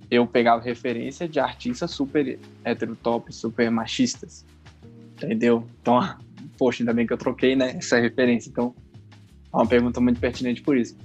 eu 0.10 0.27
pegava 0.27 0.62
referência 0.62 1.27
de 1.27 1.39
artistas 1.39 1.91
super 1.91 2.39
heterotop, 2.63 3.34
super 3.34 3.72
machistas, 3.72 4.46
entendeu? 5.13 5.65
Então, 5.82 6.00
poxa, 6.58 6.84
ainda 6.84 6.94
bem 6.94 7.08
que 7.08 7.13
eu 7.13 7.18
troquei, 7.18 7.56
né? 7.56 7.77
Essa 7.77 8.00
referência. 8.00 8.50
Então, 8.50 8.75
é 9.53 9.58
uma 9.58 9.68
pergunta 9.68 10.00
muito 10.00 10.20
pertinente 10.20 10.62
por 10.62 10.77
isso. 10.77 10.98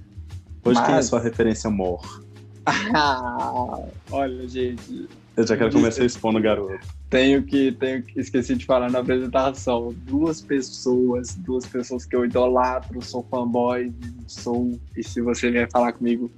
Hoje 0.65 0.79
Mas... 0.81 0.87
quem 0.87 0.95
é 0.97 0.99
a 0.99 1.03
sua 1.03 1.21
referência 1.21 1.71
mor? 1.71 2.25
ah, 2.95 3.79
olha, 4.11 4.49
gente, 4.49 5.09
eu 5.37 5.47
já 5.47 5.57
quero 5.57 5.73
começar 5.73 6.05
expondo 6.05 6.39
o 6.39 6.43
garoto. 6.43 6.87
Tenho 7.09 7.43
que, 7.45 7.71
tenho 7.73 8.03
que, 8.03 8.19
esqueci 8.19 8.57
de 8.57 8.65
falar 8.65 8.91
na 8.91 8.99
apresentação. 8.99 9.95
Duas 10.05 10.41
pessoas, 10.41 11.35
duas 11.37 11.65
pessoas 11.65 12.05
que 12.05 12.17
eu 12.17 12.25
idolatro, 12.25 13.01
sou 13.03 13.23
fanboy, 13.31 13.93
sou. 14.27 14.79
E 14.97 15.05
se 15.05 15.21
você 15.21 15.51
vier 15.51 15.71
falar 15.71 15.93
comigo, 15.93 16.31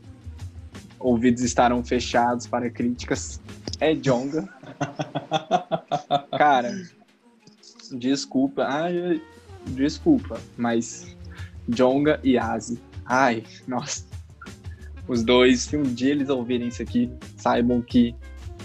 ouvidos 0.98 1.42
estarão 1.42 1.82
fechados 1.82 2.46
para 2.46 2.68
críticas. 2.68 3.40
É 3.80 3.94
Jonga. 3.94 4.48
Cara, 6.36 6.84
desculpa. 7.92 8.64
Ai, 8.64 9.22
desculpa, 9.68 10.38
mas 10.56 11.16
Jonga 11.68 12.20
e 12.22 12.36
Asi. 12.36 12.78
Ai, 13.06 13.42
nossa. 13.66 14.04
Os 15.06 15.22
dois, 15.22 15.62
se 15.62 15.76
um 15.76 15.82
dia 15.82 16.10
eles 16.10 16.28
ouvirem 16.28 16.68
isso 16.68 16.82
aqui, 16.82 17.10
saibam 17.38 17.80
que 17.80 18.14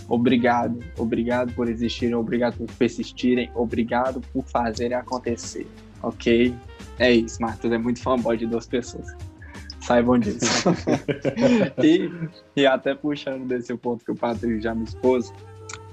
Obrigado, 0.09 0.79
obrigado 0.97 1.53
por 1.53 1.69
existirem, 1.69 2.15
obrigado 2.15 2.57
por 2.57 2.67
persistirem, 2.73 3.49
obrigado 3.55 4.21
por 4.33 4.43
fazerem 4.43 4.97
acontecer, 4.97 5.65
ok? 6.01 6.53
É 6.99 7.11
isso, 7.11 7.41
Marcos 7.41 7.71
é 7.71 7.77
muito 7.77 8.01
fanboy 8.01 8.37
de 8.37 8.45
duas 8.45 8.67
pessoas. 8.67 9.07
Saibam 9.81 10.19
disso. 10.19 10.69
e, 11.83 12.11
e 12.55 12.65
até 12.65 12.93
puxando 12.93 13.45
desse 13.45 13.75
ponto 13.75 14.03
que 14.03 14.11
o 14.11 14.15
Patrick 14.15 14.61
já 14.61 14.75
me 14.75 14.83
expôs, 14.83 15.33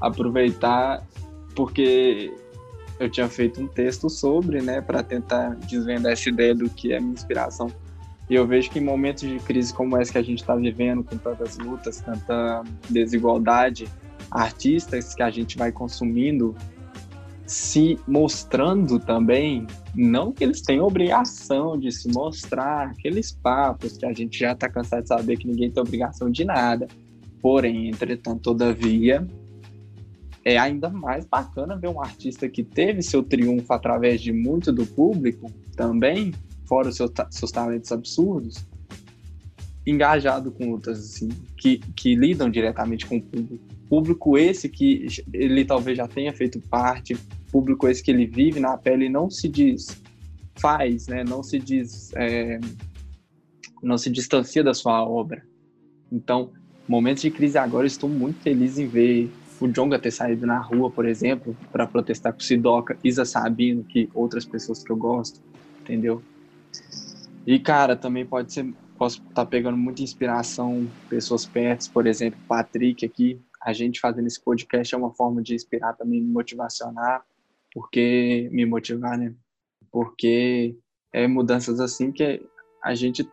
aproveitar 0.00 1.07
porque 1.55 2.33
eu 2.99 3.09
tinha 3.09 3.29
feito 3.29 3.61
um 3.61 3.67
texto 3.67 4.09
sobre, 4.11 4.61
né, 4.61 4.81
para 4.81 5.02
tentar 5.02 5.57
desvendar 5.57 6.12
essa 6.12 6.29
ideia 6.29 6.55
do 6.55 6.69
que 6.69 6.93
é 6.93 7.00
minha 7.00 7.12
inspiração. 7.12 7.69
E 8.29 8.35
eu 8.35 8.47
vejo 8.47 8.71
que 8.71 8.79
em 8.79 8.85
momentos 8.85 9.29
de 9.29 9.38
crise 9.40 9.75
como 9.75 9.97
essa 9.97 10.12
que 10.12 10.19
a 10.19 10.23
gente 10.23 10.40
está 10.40 10.55
vivendo, 10.55 11.02
com 11.02 11.17
tantas 11.17 11.59
lutas, 11.59 12.00
tanta 12.00 12.62
desigualdade, 12.88 13.88
artistas 14.30 15.14
que 15.14 15.22
a 15.22 15.30
gente 15.30 15.56
vai 15.58 15.72
consumindo 15.72 16.54
se 17.46 17.99
mostrando 18.06 19.00
também, 19.00 19.66
não 19.92 20.30
que 20.30 20.44
eles 20.44 20.60
tenham 20.60 20.87
obrigação 20.87 21.76
de 21.76 21.90
se 21.90 22.06
mostrar, 22.12 22.90
aqueles 22.90 23.32
papos 23.32 23.96
que 23.96 24.06
a 24.06 24.12
gente 24.12 24.38
já 24.38 24.52
está 24.52 24.68
cansado 24.68 25.02
de 25.02 25.08
saber 25.08 25.37
que 25.37 25.49
ninguém 25.49 25.68
tem 25.68 25.82
obrigação 25.82 26.30
de 26.30 26.44
nada. 26.44 26.87
Porém, 27.42 27.88
entretanto, 27.88 28.40
todavia, 28.40 29.26
é 30.44 30.56
ainda 30.58 30.88
mais 30.90 31.26
bacana 31.26 31.76
ver 31.76 31.88
um 31.88 32.00
artista 32.00 32.49
que 32.49 32.62
teve 32.62 33.02
seu 33.02 33.20
triunfo 33.20 33.72
através 33.72 34.20
de 34.20 34.32
muito 34.32 34.72
do 34.72 34.87
público 34.87 35.50
também 35.75 36.32
fora 36.66 36.88
os 36.88 36.96
seus, 36.96 37.10
seus 37.30 37.50
talentos 37.50 37.90
absurdos, 37.90 38.64
engajado 39.87 40.50
com 40.50 40.70
lutas 40.70 40.99
assim, 40.99 41.28
que, 41.56 41.78
que 41.96 42.14
lidam 42.14 42.50
diretamente 42.50 43.06
com 43.06 43.16
o 43.16 43.22
público. 43.22 43.64
Público 43.88 44.38
esse 44.38 44.68
que 44.68 45.06
ele 45.32 45.64
talvez 45.64 45.96
já 45.96 46.06
tenha 46.06 46.32
feito 46.32 46.60
parte, 46.60 47.16
público 47.50 47.88
esse 47.88 48.02
que 48.02 48.10
ele 48.10 48.26
vive 48.26 48.60
na 48.60 48.76
pele 48.76 49.08
não 49.08 49.28
se 49.28 49.49
diz 49.49 50.00
faz, 50.60 51.08
né? 51.08 51.25
Não 51.25 51.42
se 51.42 51.58
diz, 51.58 52.12
é, 52.14 52.60
não 53.82 53.96
se 53.96 54.10
distancia 54.10 54.62
da 54.62 54.75
sua 54.75 55.02
obra. 55.02 55.42
Então, 56.12 56.50
momentos 56.87 57.22
de 57.22 57.30
crise 57.30 57.56
agora, 57.56 57.87
estou 57.87 58.08
muito 58.08 58.40
feliz 58.42 58.78
em 58.78 58.87
ver 58.87 59.30
o 59.60 59.68
Jonga 59.68 59.99
ter 59.99 60.10
saído 60.10 60.46
na 60.46 60.58
rua, 60.58 60.90
por 60.90 61.06
exemplo, 61.06 61.56
para 61.70 61.87
protestar 61.87 62.32
com 62.32 62.40
o 62.40 62.42
Sidoca, 62.42 62.99
Isa 63.04 63.25
Sabino, 63.25 63.84
que 63.84 64.08
outras 64.14 64.44
pessoas 64.44 64.82
que 64.82 64.90
eu 64.90 64.96
gosto, 64.96 65.40
entendeu? 65.82 66.22
E, 67.46 67.58
cara, 67.58 67.94
também 67.96 68.25
pode 68.25 68.52
ser, 68.52 68.72
posso 69.00 69.23
estar 69.23 69.33
tá 69.33 69.47
pegando 69.47 69.78
muita 69.78 70.02
inspiração, 70.02 70.87
pessoas 71.09 71.47
perto, 71.47 71.90
por 71.90 72.07
exemplo, 72.07 72.38
Patrick 72.47 73.07
aqui, 73.07 73.40
a 73.62 73.73
gente 73.73 73.99
fazendo 73.99 74.26
esse 74.26 74.38
podcast 74.38 74.95
é 74.95 74.99
uma 74.99 75.11
forma 75.14 75.42
de 75.42 75.54
inspirar 75.54 75.95
também, 75.95 76.21
me 76.21 76.30
motivacionar, 76.30 77.25
porque 77.73 78.50
me 78.52 78.66
motivar, 78.66 79.16
né? 79.16 79.35
Porque 79.90 80.76
é, 81.14 81.26
mudanças 81.26 81.80
assim 81.80 82.12
que 82.12 82.47
a 82.85 82.95
gente 82.95 83.26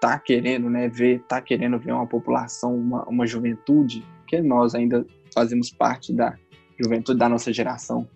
tá 0.00 0.20
querendo, 0.20 0.70
né, 0.70 0.88
ver, 0.88 1.20
tá 1.24 1.42
querendo 1.42 1.80
ver 1.80 1.92
uma 1.92 2.06
população, 2.06 2.76
uma, 2.76 3.04
uma 3.08 3.26
juventude, 3.26 4.06
que 4.28 4.40
nós 4.40 4.72
ainda 4.72 5.04
fazemos 5.34 5.68
parte 5.68 6.12
da 6.12 6.38
juventude 6.80 7.18
da 7.18 7.28
nossa 7.28 7.52
geração. 7.52 8.08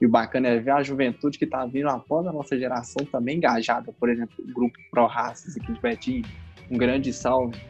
E 0.00 0.06
o 0.06 0.08
bacana 0.08 0.48
é 0.48 0.58
ver 0.58 0.70
a 0.70 0.82
juventude 0.82 1.38
que 1.38 1.44
está 1.44 1.66
vindo 1.66 1.88
após 1.88 2.26
a 2.26 2.32
nossa 2.32 2.58
geração 2.58 3.04
também 3.06 3.36
engajada, 3.36 3.92
por 3.98 4.08
exemplo, 4.08 4.34
o 4.38 4.52
grupo 4.52 4.78
Pro 4.90 5.06
Raças 5.06 5.56
aqui 5.56 5.72
de 5.72 5.80
Betim, 5.80 6.22
um 6.70 6.78
grande 6.78 7.12
salve, 7.12 7.60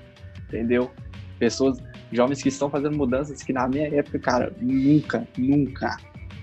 entendeu? 0.46 0.90
Pessoas, 1.38 1.82
jovens 2.12 2.42
que 2.42 2.48
estão 2.48 2.70
fazendo 2.70 2.96
mudanças 2.96 3.42
que 3.42 3.52
na 3.52 3.66
minha 3.66 3.88
época, 3.88 4.18
cara, 4.18 4.52
nunca, 4.60 5.26
nunca 5.36 5.96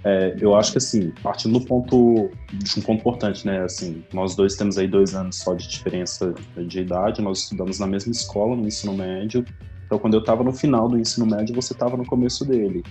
é, 0.04 0.36
eu 0.40 0.56
acho 0.56 0.72
que 0.72 0.78
assim, 0.78 1.12
partindo 1.22 1.60
do 1.60 1.66
ponto 1.66 2.30
de 2.54 2.80
um 2.80 2.82
ponto 2.82 3.00
importante, 3.00 3.46
né? 3.46 3.64
Assim, 3.64 4.04
nós 4.14 4.36
dois 4.36 4.56
temos 4.56 4.78
aí 4.78 4.88
dois 4.88 5.14
anos 5.14 5.36
só 5.38 5.54
de 5.54 5.68
diferença 5.68 6.34
de 6.56 6.80
idade, 6.80 7.22
nós 7.22 7.40
estudamos 7.40 7.80
na 7.80 7.88
mesma 7.88 8.12
escola 8.12 8.56
no 8.56 8.66
ensino 8.66 8.94
médio. 8.94 9.44
Então, 9.86 10.00
quando 10.00 10.14
eu 10.14 10.22
estava 10.22 10.44
no 10.44 10.54
final 10.54 10.88
do 10.88 10.98
ensino 10.98 11.26
médio, 11.26 11.54
você 11.54 11.74
estava 11.74 11.98
no 11.98 12.06
começo 12.06 12.46
dele. 12.46 12.84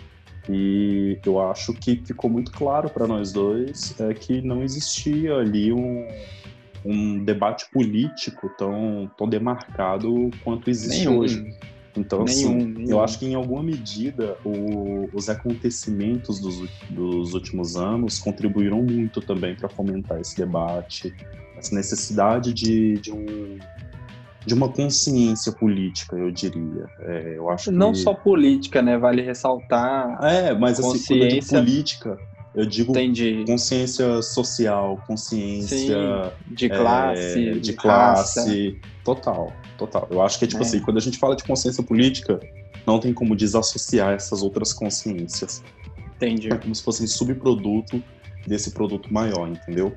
E 0.48 1.18
eu 1.24 1.40
acho 1.40 1.72
que 1.72 1.96
ficou 2.04 2.30
muito 2.30 2.52
claro 2.52 2.88
para 2.88 3.06
nós 3.06 3.32
dois 3.32 3.98
é, 4.00 4.14
que 4.14 4.40
não 4.40 4.62
existia 4.62 5.34
ali 5.34 5.72
um, 5.72 6.06
um 6.84 7.24
debate 7.24 7.68
político 7.70 8.48
tão, 8.56 9.10
tão 9.16 9.28
demarcado 9.28 10.30
quanto 10.44 10.70
existe 10.70 11.06
Nenhum. 11.06 11.18
hoje. 11.18 11.54
Então, 11.96 12.22
assim, 12.22 12.46
nenhum, 12.46 12.58
assim, 12.58 12.72
nenhum. 12.72 12.90
eu 12.90 13.02
acho 13.02 13.18
que 13.18 13.26
em 13.26 13.34
alguma 13.34 13.62
medida 13.62 14.36
o, 14.44 15.08
os 15.12 15.28
acontecimentos 15.28 16.38
dos, 16.38 16.68
dos 16.90 17.34
últimos 17.34 17.76
anos 17.76 18.18
contribuíram 18.18 18.82
muito 18.82 19.20
também 19.20 19.54
para 19.54 19.68
fomentar 19.68 20.20
esse 20.20 20.36
debate, 20.36 21.14
essa 21.56 21.74
necessidade 21.74 22.52
de, 22.52 22.98
de, 22.98 23.12
um, 23.12 23.58
de 24.46 24.54
uma 24.54 24.68
consciência 24.68 25.50
política, 25.50 26.16
eu 26.16 26.30
diria. 26.30 26.86
É, 27.00 27.34
eu 27.36 27.50
acho 27.50 27.72
Não 27.72 27.92
que... 27.92 27.98
só 27.98 28.14
política, 28.14 28.80
né? 28.80 28.96
Vale 28.96 29.20
ressaltar. 29.20 30.18
É, 30.24 30.54
mas 30.54 30.78
consciência... 30.78 31.16
assim, 31.16 31.40
quando 31.40 31.58
eu 31.58 31.60
política, 31.60 32.18
eu 32.54 32.64
digo 32.64 32.92
Entendi. 32.92 33.44
consciência 33.44 34.22
social, 34.22 35.02
consciência 35.06 35.76
Sim, 35.76 36.54
de 36.54 36.68
classe, 36.68 37.48
é, 37.48 37.52
de 37.54 37.72
classe, 37.72 38.80
total. 39.04 39.52
Total. 39.76 40.06
Eu 40.10 40.22
acho 40.22 40.38
que 40.38 40.44
é 40.44 40.48
tipo 40.48 40.62
é. 40.62 40.66
assim, 40.66 40.80
quando 40.80 40.96
a 40.96 41.00
gente 41.00 41.18
fala 41.18 41.34
de 41.34 41.42
consciência 41.42 41.82
política, 41.82 42.40
não 42.86 43.00
tem 43.00 43.12
como 43.12 43.34
desassociar 43.34 44.14
essas 44.14 44.42
outras 44.42 44.72
consciências. 44.72 45.62
Entendi. 46.16 46.50
É 46.50 46.56
como 46.56 46.74
se 46.74 46.82
fossem 46.82 47.06
subproduto 47.06 48.02
desse 48.46 48.70
produto 48.70 49.12
maior, 49.12 49.48
entendeu? 49.48 49.92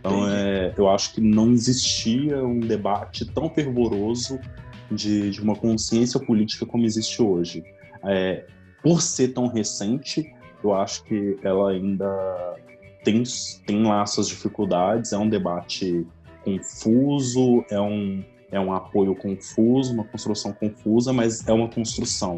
Então, 0.00 0.28
é, 0.28 0.72
eu 0.76 0.88
acho 0.88 1.14
que 1.14 1.20
não 1.20 1.52
existia 1.52 2.42
um 2.42 2.58
debate 2.58 3.24
tão 3.26 3.50
fervoroso 3.50 4.40
de, 4.90 5.30
de 5.30 5.40
uma 5.40 5.54
consciência 5.54 6.18
política 6.18 6.64
como 6.64 6.84
existe 6.84 7.22
hoje. 7.22 7.62
É, 8.02 8.46
por 8.82 9.02
ser 9.02 9.28
tão 9.28 9.46
recente, 9.46 10.34
eu 10.64 10.74
acho 10.74 11.04
que 11.04 11.38
ela 11.42 11.70
ainda 11.70 12.56
tem, 13.04 13.22
tem 13.66 13.82
lá 13.82 14.04
suas 14.06 14.28
dificuldades, 14.28 15.12
é 15.12 15.18
um 15.18 15.28
debate 15.28 16.06
confuso, 16.44 17.64
é 17.70 17.80
um, 17.80 18.24
é 18.50 18.58
um 18.58 18.72
apoio 18.72 19.14
confuso, 19.14 19.92
uma 19.92 20.04
construção 20.04 20.52
confusa, 20.52 21.12
mas 21.12 21.46
é 21.46 21.52
uma 21.52 21.68
construção. 21.68 22.36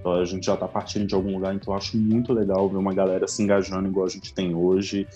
Então 0.00 0.12
a 0.12 0.24
gente 0.24 0.44
já 0.46 0.54
está 0.54 0.68
partindo 0.68 1.06
de 1.06 1.14
algum 1.14 1.32
lugar, 1.32 1.54
então 1.54 1.72
eu 1.72 1.78
acho 1.78 1.96
muito 1.96 2.32
legal 2.32 2.68
ver 2.68 2.76
uma 2.76 2.92
galera 2.92 3.26
se 3.26 3.42
engajando 3.42 3.88
igual 3.88 4.06
a 4.06 4.10
gente 4.10 4.34
tem 4.34 4.54
hoje, 4.54 5.06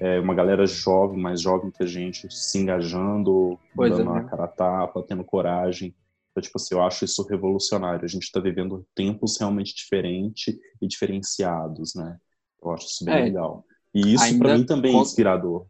é, 0.00 0.20
uma 0.20 0.34
galera 0.34 0.66
jovem, 0.66 1.20
mais 1.20 1.40
jovem 1.40 1.70
que 1.70 1.82
a 1.82 1.86
gente, 1.86 2.32
se 2.32 2.58
engajando, 2.58 3.58
pois 3.74 3.96
dando 3.96 4.16
é, 4.16 4.20
a 4.20 4.24
cara 4.24 4.44
a 4.44 4.48
tapa, 4.48 5.04
tendo 5.06 5.24
coragem. 5.24 5.94
Então, 6.30 6.42
tipo 6.42 6.56
assim, 6.56 6.74
eu 6.74 6.82
acho 6.82 7.04
isso 7.04 7.26
revolucionário. 7.26 8.04
A 8.04 8.08
gente 8.08 8.22
está 8.24 8.40
vivendo 8.40 8.86
tempos 8.94 9.38
realmente 9.38 9.74
diferentes 9.74 10.56
e 10.80 10.86
diferenciados, 10.86 11.94
né? 11.94 12.16
Eu 12.62 12.70
acho 12.72 12.86
isso 12.86 13.04
bem 13.04 13.14
é, 13.14 13.24
legal. 13.24 13.64
E 13.94 14.14
isso 14.14 14.38
para 14.38 14.56
mim 14.56 14.64
também 14.64 14.96
é 14.96 15.00
inspirador. 15.00 15.66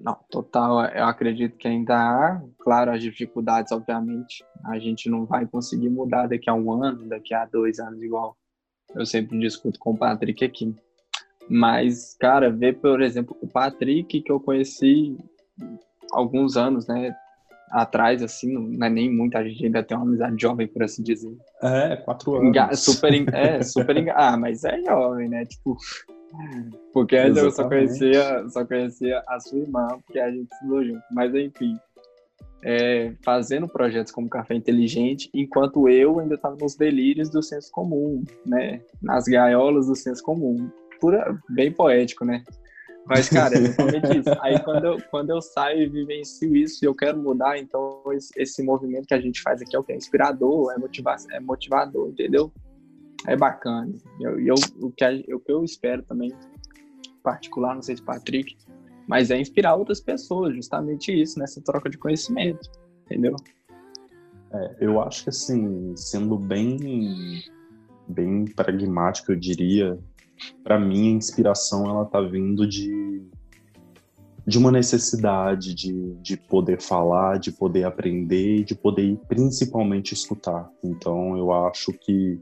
Não, 0.00 0.16
total. 0.30 0.84
Eu 0.86 1.04
acredito 1.04 1.56
que 1.56 1.66
ainda 1.66 1.94
há, 1.94 2.42
claro, 2.58 2.92
as 2.92 3.02
dificuldades, 3.02 3.72
obviamente. 3.72 4.44
A 4.64 4.78
gente 4.78 5.08
não 5.08 5.24
vai 5.24 5.46
conseguir 5.46 5.88
mudar 5.88 6.26
daqui 6.26 6.48
a 6.48 6.54
um 6.54 6.82
ano, 6.82 7.08
daqui 7.08 7.34
a 7.34 7.44
dois 7.46 7.78
anos, 7.78 8.02
igual 8.02 8.36
eu 8.94 9.04
sempre 9.04 9.38
discuto 9.38 9.78
com 9.78 9.92
o 9.92 9.98
Patrick 9.98 10.44
aqui. 10.44 10.74
Mas, 11.48 12.16
cara, 12.18 12.50
ver, 12.50 12.78
por 12.78 13.00
exemplo, 13.00 13.36
o 13.40 13.46
Patrick, 13.46 14.20
que 14.20 14.32
eu 14.32 14.38
conheci 14.38 15.16
alguns 16.12 16.56
anos, 16.56 16.86
né? 16.86 17.14
Atrás, 17.70 18.22
assim, 18.22 18.52
não 18.52 18.86
é 18.86 18.90
nem 18.90 19.14
muita, 19.14 19.44
gente 19.44 19.66
ainda 19.66 19.82
tem 19.82 19.96
uma 19.96 20.06
amizade 20.06 20.36
jovem, 20.40 20.66
por 20.66 20.82
assim 20.82 21.02
dizer. 21.02 21.36
É, 21.62 21.96
quatro 21.96 22.36
anos. 22.36 22.48
Enga 22.48 22.74
super, 22.74 23.34
é, 23.34 23.62
super. 23.62 24.10
ah, 24.14 24.36
mas 24.36 24.64
é 24.64 24.82
jovem, 24.84 25.28
né? 25.28 25.44
Tipo, 25.44 25.76
porque 26.92 27.16
antes 27.16 27.42
eu 27.42 27.50
só 27.50 27.68
conhecia, 27.68 28.48
só 28.48 28.64
conhecia 28.64 29.22
a 29.26 29.40
sua 29.40 29.58
irmã, 29.58 29.88
porque 30.06 30.18
a 30.18 30.30
gente 30.30 30.50
estudou 30.52 30.84
junto. 30.84 31.02
Mas 31.10 31.34
enfim, 31.34 31.76
é, 32.62 33.14
fazendo 33.24 33.68
projetos 33.68 34.12
como 34.12 34.28
Café 34.28 34.54
Inteligente, 34.54 35.30
enquanto 35.32 35.88
eu 35.88 36.18
ainda 36.18 36.34
estava 36.34 36.56
nos 36.56 36.74
delírios 36.74 37.30
do 37.30 37.42
senso 37.42 37.70
comum, 37.70 38.22
né? 38.44 38.80
Nas 39.02 39.24
gaiolas 39.24 39.86
do 39.86 39.94
senso 39.94 40.22
comum. 40.22 40.70
Pura, 41.00 41.38
bem 41.48 41.72
poético, 41.72 42.24
né? 42.24 42.44
Mas, 43.06 43.28
cara, 43.28 43.54
é 43.54 43.58
exatamente 43.58 44.18
isso. 44.18 44.30
Aí, 44.40 44.58
quando 44.64 44.84
eu, 44.84 44.98
quando 45.10 45.30
eu 45.30 45.40
saio 45.40 45.82
e 45.82 45.88
vivencio 45.88 46.54
isso 46.54 46.84
e 46.84 46.86
eu 46.86 46.94
quero 46.94 47.18
mudar, 47.18 47.58
então 47.58 48.02
esse, 48.12 48.30
esse 48.36 48.62
movimento 48.62 49.06
que 49.06 49.14
a 49.14 49.20
gente 49.20 49.40
faz 49.40 49.62
aqui 49.62 49.74
é 49.74 49.78
o 49.78 49.84
que 49.84 49.92
é 49.92 49.96
inspirador, 49.96 50.72
é, 50.72 50.78
motiva 50.78 51.16
é 51.32 51.40
motivador, 51.40 52.08
entendeu? 52.08 52.52
é 53.26 53.36
bacana. 53.36 53.92
E 54.20 54.22
eu, 54.22 54.38
eu, 54.40 54.54
o, 54.80 54.90
que, 54.90 55.34
o 55.34 55.40
que 55.40 55.52
eu 55.52 55.64
espero 55.64 56.02
também, 56.02 56.32
particular, 57.22 57.74
não 57.74 57.82
sei 57.82 57.96
se 57.96 58.02
Patrick, 58.02 58.56
mas 59.06 59.30
é 59.30 59.40
inspirar 59.40 59.74
outras 59.74 60.00
pessoas, 60.00 60.54
justamente 60.54 61.10
isso, 61.10 61.38
nessa 61.38 61.60
troca 61.60 61.88
de 61.88 61.98
conhecimento, 61.98 62.70
entendeu? 63.06 63.34
É, 64.52 64.76
eu 64.80 65.00
acho 65.00 65.24
que 65.24 65.30
assim, 65.30 65.94
sendo 65.96 66.36
bem, 66.38 67.42
bem 68.06 68.44
pragmático, 68.44 69.32
eu 69.32 69.36
diria, 69.36 69.98
para 70.62 70.78
mim 70.78 71.14
a 71.14 71.16
inspiração 71.16 71.88
ela 71.88 72.04
tá 72.04 72.20
vindo 72.20 72.66
de 72.66 73.22
de 74.48 74.56
uma 74.56 74.72
necessidade 74.72 75.74
de, 75.74 76.14
de 76.22 76.34
poder 76.34 76.80
falar, 76.80 77.38
de 77.38 77.52
poder 77.52 77.84
aprender, 77.84 78.64
de 78.64 78.74
poder 78.74 79.14
principalmente 79.28 80.14
escutar. 80.14 80.70
Então 80.82 81.36
eu 81.36 81.52
acho 81.52 81.92
que 81.92 82.40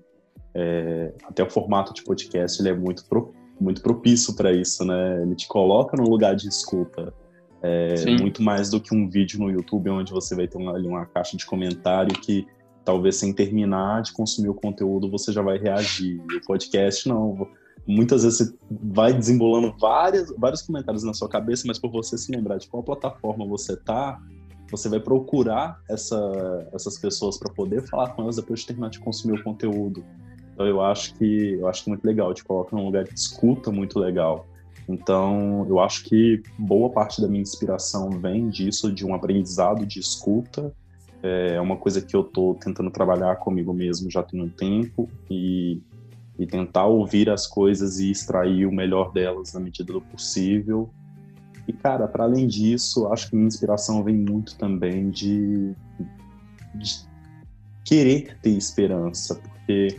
é, 0.55 1.13
até 1.25 1.43
o 1.43 1.51
formato 1.51 1.93
de 1.93 2.05
podcast 2.05 2.63
ele 2.63 2.69
é 2.69 2.75
muito, 2.75 3.05
pro, 3.07 3.35
muito 3.61 3.83
propício 3.83 4.37
para 4.37 4.53
isso, 4.53 4.85
né? 4.85 5.21
Ele 5.21 5.35
te 5.35 5.49
coloca 5.49 5.97
no 5.97 6.09
lugar 6.09 6.37
de 6.37 6.49
escuta. 6.49 7.13
É, 7.61 7.95
muito 8.21 8.41
mais 8.41 8.71
do 8.71 8.81
que 8.81 8.95
um 8.95 9.11
vídeo 9.11 9.41
no 9.41 9.51
YouTube 9.51 9.91
onde 9.91 10.13
você 10.13 10.37
vai 10.37 10.47
ter 10.47 10.59
uma, 10.59 10.77
ali 10.77 10.87
uma 10.87 11.07
caixa 11.07 11.37
de 11.37 11.45
comentário 11.45 12.17
que 12.21 12.47
talvez 12.85 13.17
sem 13.17 13.33
terminar 13.33 14.03
de 14.03 14.13
consumir 14.13 14.49
o 14.49 14.55
conteúdo 14.55 15.11
você 15.11 15.33
já 15.33 15.43
vai 15.43 15.59
reagir. 15.59 16.21
O 16.21 16.47
podcast 16.47 17.09
não. 17.09 17.49
Muitas 17.87 18.25
vezes 18.25 18.39
você 18.39 18.55
vai 18.71 19.13
desembolando 19.13 19.75
várias, 19.79 20.33
vários 20.37 20.63
comentários 20.63 21.05
na 21.05 21.15
sua 21.15 21.29
cabeça, 21.29 21.65
mas 21.67 21.79
por 21.79 21.91
você 21.91 22.19
se 22.19 22.33
lembrar 22.33 22.59
de 22.59 22.69
qual 22.69 22.83
plataforma 22.83 23.47
você 23.47 23.77
tá, 23.77 24.21
você 24.71 24.89
vai 24.89 24.99
procurar 24.99 25.81
essa, 25.89 26.69
essas 26.73 26.99
pessoas 26.99 27.39
para 27.39 27.53
poder 27.53 27.83
falar 27.83 28.11
com 28.11 28.23
elas 28.23 28.37
depois 28.37 28.61
de 28.61 28.67
terminar 28.67 28.91
de 28.91 28.99
consumir 28.99 29.39
o 29.39 29.45
conteúdo. 29.45 30.05
Então 30.53 30.67
eu 30.67 30.81
acho 30.81 31.15
que 31.15 31.53
eu 31.53 31.69
acho 31.69 31.85
que 31.85 31.91
é 31.91 31.93
muito 31.93 32.05
legal, 32.05 32.35
te 32.35 32.43
coloca 32.43 32.75
num 32.75 32.87
lugar 32.87 33.05
de 33.05 33.15
escuta 33.15 33.71
muito 33.71 33.99
legal. 33.99 34.47
Então 34.89 35.67
eu 35.69 35.79
acho 35.79 36.05
que 36.05 36.43
boa 36.59 36.91
parte 36.91 37.21
da 37.21 37.29
minha 37.29 37.43
inspiração 37.43 38.11
vem 38.11 38.49
disso, 38.49 38.93
de 38.93 39.05
um 39.05 39.15
aprendizado 39.15 39.87
de 39.87 40.01
escuta. 40.01 40.73
É 41.23 41.61
uma 41.61 41.77
coisa 41.77 42.01
que 42.01 42.15
eu 42.15 42.23
estou 42.23 42.55
tentando 42.55 42.91
trabalhar 42.91 43.37
comigo 43.37 43.73
mesmo 43.73 44.11
já 44.11 44.23
tem 44.23 44.41
um 44.41 44.49
tempo 44.49 45.09
e, 45.31 45.81
e 46.39 46.47
tentar 46.47 46.87
ouvir 46.87 47.31
as 47.31 47.47
coisas 47.47 47.99
e 47.99 48.11
extrair 48.11 48.67
o 48.67 48.73
melhor 48.73 49.13
delas 49.13 49.53
na 49.53 49.61
medida 49.61 49.93
do 49.93 50.01
possível. 50.01 50.91
E 51.67 51.73
cara, 51.73 52.07
para 52.07 52.25
além 52.25 52.47
disso, 52.47 53.09
acho 53.09 53.31
que 53.31 53.37
minha 53.37 53.49
inspiração 53.49 54.05
vem 54.05 54.17
muito 54.17 54.57
também 54.57 55.11
de, 55.11 55.75
de 56.75 57.07
querer 57.85 58.37
ter 58.41 58.51
esperança, 58.51 59.35
porque 59.35 59.99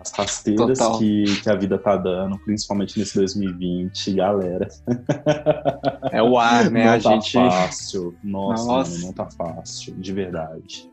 as 0.00 0.12
rasteiras 0.12 0.78
que, 0.98 1.24
que 1.42 1.50
a 1.50 1.54
vida 1.54 1.78
tá 1.78 1.96
dando, 1.96 2.38
principalmente 2.38 2.98
nesse 2.98 3.14
2020, 3.16 4.14
galera. 4.14 4.68
É 6.12 6.20
o 6.20 6.36
ar, 6.36 6.68
né? 6.70 6.84
Não 6.86 6.92
a 6.92 7.00
tá 7.00 7.10
gente... 7.10 7.32
fácil. 7.32 8.14
Nossa, 8.24 8.66
Nossa. 8.66 8.90
Mano, 8.92 9.06
não 9.06 9.12
tá 9.12 9.30
fácil, 9.30 9.94
de 9.94 10.12
verdade. 10.12 10.90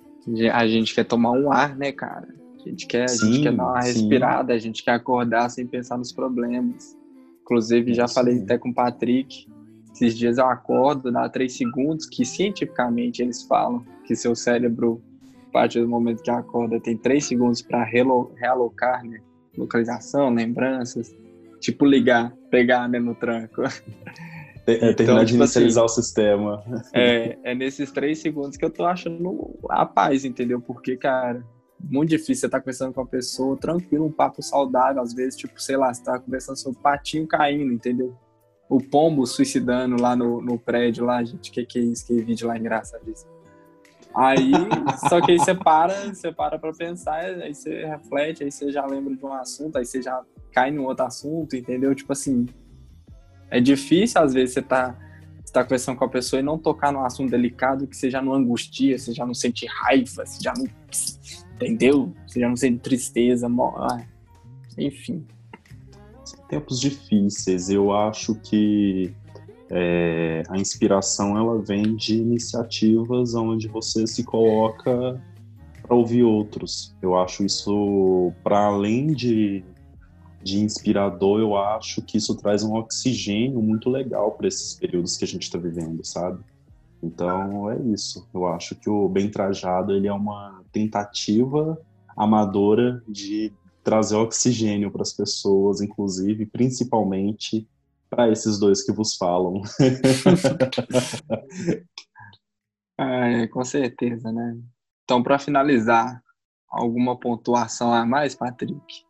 A 0.54 0.68
gente 0.68 0.94
quer 0.94 1.06
tomar 1.06 1.32
um 1.32 1.52
ar, 1.52 1.76
né, 1.76 1.92
cara? 1.92 2.28
A 2.68 2.70
gente 2.70 2.88
quer, 2.88 3.08
sim, 3.08 3.28
a 3.28 3.32
gente 3.32 3.44
quer 3.44 3.56
dar 3.56 3.64
uma 3.64 3.80
respirada, 3.80 4.54
sim. 4.54 4.58
a 4.58 4.60
gente 4.60 4.84
quer 4.84 4.92
acordar 4.92 5.50
sem 5.50 5.66
pensar 5.66 5.98
nos 5.98 6.12
problemas. 6.12 6.98
Inclusive, 7.42 7.94
já 7.94 8.08
sim. 8.08 8.14
falei 8.14 8.40
até 8.42 8.58
com 8.58 8.70
o 8.70 8.74
Patrick, 8.74 9.48
Esses 9.94 10.18
dias 10.18 10.38
eu 10.38 10.46
acordo, 10.46 11.12
dá 11.12 11.30
três 11.30 11.56
segundos, 11.56 12.06
que 12.06 12.26
cientificamente 12.26 13.22
eles 13.22 13.44
falam 13.44 13.86
que 14.06 14.16
seu 14.16 14.36
cérebro, 14.36 15.02
a 15.50 15.52
partir 15.52 15.80
do 15.80 15.88
momento 15.88 16.22
que 16.22 16.30
acorda, 16.30 16.80
tem 16.80 16.98
três 16.98 17.26
segundos 17.26 17.62
para 17.62 17.84
realocar, 17.84 19.04
né? 19.04 19.20
Localização, 19.58 20.30
lembranças, 20.30 21.16
tipo 21.60 21.86
ligar, 21.86 22.34
pegar 22.52 22.88
né, 22.88 23.00
no 23.00 23.16
tranco. 23.16 23.64
É, 24.68 24.94
terminar 24.94 25.02
então, 25.02 25.20
de 25.20 25.26
tipo 25.28 25.44
inicializar 25.44 25.86
assim, 25.86 26.00
o 26.00 26.04
sistema. 26.04 26.64
É, 26.94 27.38
é 27.42 27.56
nesses 27.56 27.90
três 27.90 28.20
segundos 28.20 28.58
que 28.58 28.66
eu 28.66 28.70
tô 28.70 28.86
achando 28.86 29.58
a 29.70 29.86
paz, 29.86 30.26
entendeu? 30.26 30.60
Porque, 30.60 30.98
cara, 30.98 31.42
muito 31.80 32.10
difícil 32.10 32.42
você 32.42 32.50
tá 32.50 32.60
conversando 32.60 32.94
com 32.94 33.02
uma 33.02 33.08
pessoa 33.08 33.58
tranquilo, 33.58 34.06
um 34.06 34.12
papo 34.12 34.42
saudável, 34.42 35.02
às 35.02 35.14
vezes, 35.14 35.36
tipo, 35.36 35.62
sei 35.62 35.78
lá, 35.78 35.94
você 35.94 36.04
tá 36.04 36.20
conversando 36.20 36.58
sobre 36.58 36.80
o 36.80 36.82
patinho 36.82 37.28
caindo, 37.28 37.72
entendeu? 37.72 38.16
O 38.70 38.82
pombo 38.82 39.26
suicidando 39.26 40.02
lá 40.02 40.16
no, 40.16 40.42
no 40.42 40.60
prédio 40.60 41.06
lá, 41.06 41.24
gente, 41.24 41.52
que 41.52 41.66
que 41.66 41.80
é 41.80 41.82
isso? 41.84 42.06
Que 42.06 42.22
vídeo 42.22 42.48
lá 42.48 42.58
engraçadíssimo. 42.58 43.32
Aí, 44.14 44.52
só 45.08 45.22
que 45.22 45.34
aí 45.34 45.38
você 45.38 45.54
para, 45.54 46.14
você 46.14 46.32
para 46.32 46.58
pra 46.58 46.74
pensar, 46.74 47.18
aí 47.18 47.54
você 47.54 47.86
reflete, 47.86 48.44
aí 48.44 48.52
você 48.52 48.72
já 48.72 48.84
lembra 48.86 49.16
de 49.16 49.24
um 49.24 49.32
assunto, 49.32 49.78
aí 49.78 49.86
você 49.86 50.02
já 50.02 50.22
cai 50.52 50.72
num 50.72 50.86
outro 50.86 51.06
assunto, 51.06 51.56
entendeu? 51.56 51.94
Tipo 51.94 52.14
assim, 52.14 52.48
é 53.52 53.60
difícil, 53.60 54.20
às 54.20 54.34
vezes, 54.34 54.56
você 54.56 54.62
tá, 54.64 54.98
você 55.46 55.54
tá 55.54 55.64
conversando 55.64 55.98
com 55.98 56.06
a 56.06 56.10
pessoa 56.10 56.40
e 56.40 56.44
não 56.44 56.58
tocar 56.58 56.92
num 56.92 57.06
assunto 57.06 57.30
delicado 57.30 57.86
que 57.86 57.96
você 57.96 58.10
já 58.10 58.20
não 58.20 58.34
angustia, 58.34 58.98
você 58.98 59.14
já 59.14 59.24
não 59.24 59.36
sente 59.36 59.68
raiva, 59.68 60.26
você 60.26 60.44
já 60.44 60.54
não. 60.58 60.66
Entendeu? 61.58 62.14
Você 62.26 62.40
já 62.40 62.48
não 62.48 62.56
sente 62.56 62.80
tristeza. 62.80 63.48
Ah, 63.76 64.06
enfim. 64.78 65.26
Tempos 66.48 66.80
difíceis. 66.80 67.70
Eu 67.70 67.92
acho 67.92 68.36
que 68.36 69.14
é, 69.70 70.44
a 70.50 70.58
inspiração 70.58 71.38
ela 71.38 71.62
vem 71.62 71.96
de 71.96 72.16
iniciativas 72.18 73.34
onde 73.34 73.68
você 73.68 74.06
se 74.06 74.24
coloca 74.24 75.22
para 75.82 75.96
ouvir 75.96 76.24
outros. 76.24 76.96
Eu 77.02 77.18
acho 77.18 77.44
isso 77.44 78.32
para 78.44 78.66
além 78.68 79.08
de 79.14 79.64
de 80.48 80.60
inspirador, 80.60 81.42
eu 81.42 81.58
acho 81.58 82.02
que 82.02 82.18
isso 82.18 82.34
traz 82.36 82.64
um 82.64 82.76
oxigênio 82.76 83.62
muito 83.62 83.90
legal 83.90 84.32
para 84.32 84.48
esses 84.48 84.74
períodos 84.74 85.18
que 85.18 85.26
a 85.26 85.28
gente 85.28 85.44
está 85.44 85.58
vivendo, 85.58 86.06
sabe? 86.06 86.40
Então 87.02 87.72
é 87.72 87.80
isso. 87.94 88.28
Eu 88.34 88.48
acho 88.48 88.76
que 88.76 88.90
o 88.90 89.08
Bem 89.08 89.30
Trajado 89.30 89.94
ele 89.94 90.08
é 90.08 90.14
uma 90.14 90.64
tentativa 90.72 91.80
amadora 92.16 93.04
de 93.08 93.54
trazer 93.84 94.16
oxigênio 94.16 94.92
para 94.92 95.02
as 95.02 95.14
pessoas, 95.14 95.80
inclusive, 95.80 96.46
principalmente 96.46 97.68
para 98.10 98.30
esses 98.30 98.60
dois 98.60 98.84
que 98.84 98.92
vos 98.92 99.16
falam. 99.16 99.62
é, 103.00 103.48
com 103.48 103.64
certeza, 103.64 104.32
né? 104.32 104.58
Então, 105.04 105.24
para 105.24 105.40
finalizar, 105.40 106.22
alguma 106.70 107.18
pontuação 107.18 107.94
a 107.94 108.06
mais, 108.06 108.36
Patrick? 108.36 109.07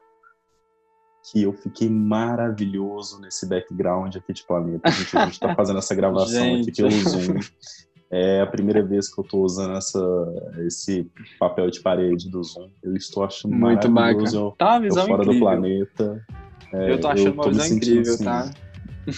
Que 1.31 1.43
eu 1.43 1.53
fiquei 1.53 1.89
maravilhoso 1.89 3.19
nesse 3.19 3.47
background 3.47 4.15
aqui 4.15 4.31
de 4.31 4.43
planeta. 4.45 4.87
A 4.87 4.91
gente, 4.91 5.17
a 5.17 5.25
gente 5.25 5.39
tá 5.39 5.55
fazendo 5.55 5.79
essa 5.79 5.93
gravação 5.93 6.55
aqui 6.55 6.71
pelo 6.71 6.91
Zoom. 6.91 7.39
É 8.09 8.39
a 8.39 8.47
primeira 8.47 8.81
vez 8.81 9.13
que 9.13 9.19
eu 9.19 9.23
estou 9.23 9.43
usando 9.43 9.75
essa, 9.75 9.99
esse 10.65 11.11
papel 11.37 11.69
de 11.69 11.81
parede 11.81 12.29
do 12.29 12.41
Zoom. 12.41 12.69
Eu 12.81 12.95
estou 12.95 13.25
achando 13.25 13.53
Muito 13.53 13.91
maravilhoso. 13.91 14.37
Eu, 14.37 14.51
tá 14.57 14.75
uma 14.75 14.79
visão 14.79 15.03
eu 15.03 15.07
fora 15.07 15.23
incrível. 15.23 15.33
do 15.33 15.45
planeta. 15.45 16.25
É, 16.73 16.91
eu 16.93 17.01
tô 17.01 17.07
achando 17.09 17.27
eu 17.27 17.35
tô 17.35 17.41
uma 17.41 17.51
visão 17.51 17.77
incrível, 17.77 18.13
assim, 18.13 18.23
tá? 18.23 18.49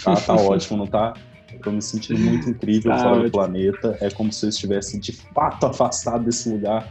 Tá, 0.03 0.15
tá 0.15 0.35
ótimo, 0.35 0.77
não 0.77 0.87
tá? 0.87 1.13
Estou 1.53 1.73
me 1.73 1.81
sentindo 1.81 2.19
muito 2.19 2.49
incrível 2.49 2.91
ah, 2.91 2.99
fora 2.99 3.23
do 3.23 3.31
planeta. 3.31 3.97
É 4.01 4.09
como 4.09 4.31
se 4.31 4.45
eu 4.45 4.49
estivesse 4.49 4.99
de 4.99 5.11
fato 5.11 5.65
afastado 5.65 6.23
desse 6.25 6.49
lugar, 6.49 6.87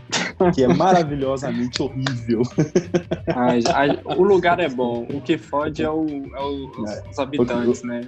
que 0.54 0.62
é 0.62 0.68
maravilhosamente 0.68 1.82
horrível. 1.82 2.42
o 4.04 4.22
lugar 4.22 4.60
é 4.60 4.68
bom. 4.68 5.06
O 5.12 5.20
que 5.20 5.38
fode 5.38 5.82
é, 5.82 5.90
o, 5.90 6.06
é 6.06 6.40
o, 6.40 6.70
os, 6.82 6.90
é, 6.90 7.02
os 7.10 7.18
habitantes, 7.18 7.82
né? 7.82 8.00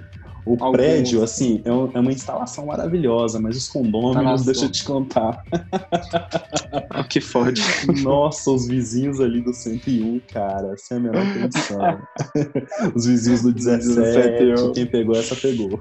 O 0.45 0.71
prédio, 0.71 1.23
assim, 1.23 1.61
é, 1.63 1.71
um, 1.71 1.91
é, 1.93 1.99
uma 1.99 2.11
instalação 2.11 2.65
maravilhosa, 2.65 3.39
mas 3.39 3.55
os 3.55 3.67
condôminos, 3.67 4.43
deixa 4.43 4.65
eu 4.65 4.71
te 4.71 4.83
contar. 4.83 5.43
O 6.99 7.03
que 7.07 7.21
fode. 7.21 7.61
Nossa, 8.01 8.49
os 8.49 8.67
vizinhos 8.67 9.19
ali 9.19 9.41
do 9.41 9.53
101, 9.53 10.19
cara, 10.33 10.75
sem 10.77 10.97
a 10.97 10.99
menor 10.99 11.25
condição. 11.33 12.01
os 12.95 13.05
vizinhos 13.05 13.43
do 13.43 13.53
17, 13.53 14.71
quem 14.73 14.85
pegou 14.87 15.15
essa 15.15 15.35
pegou. 15.35 15.79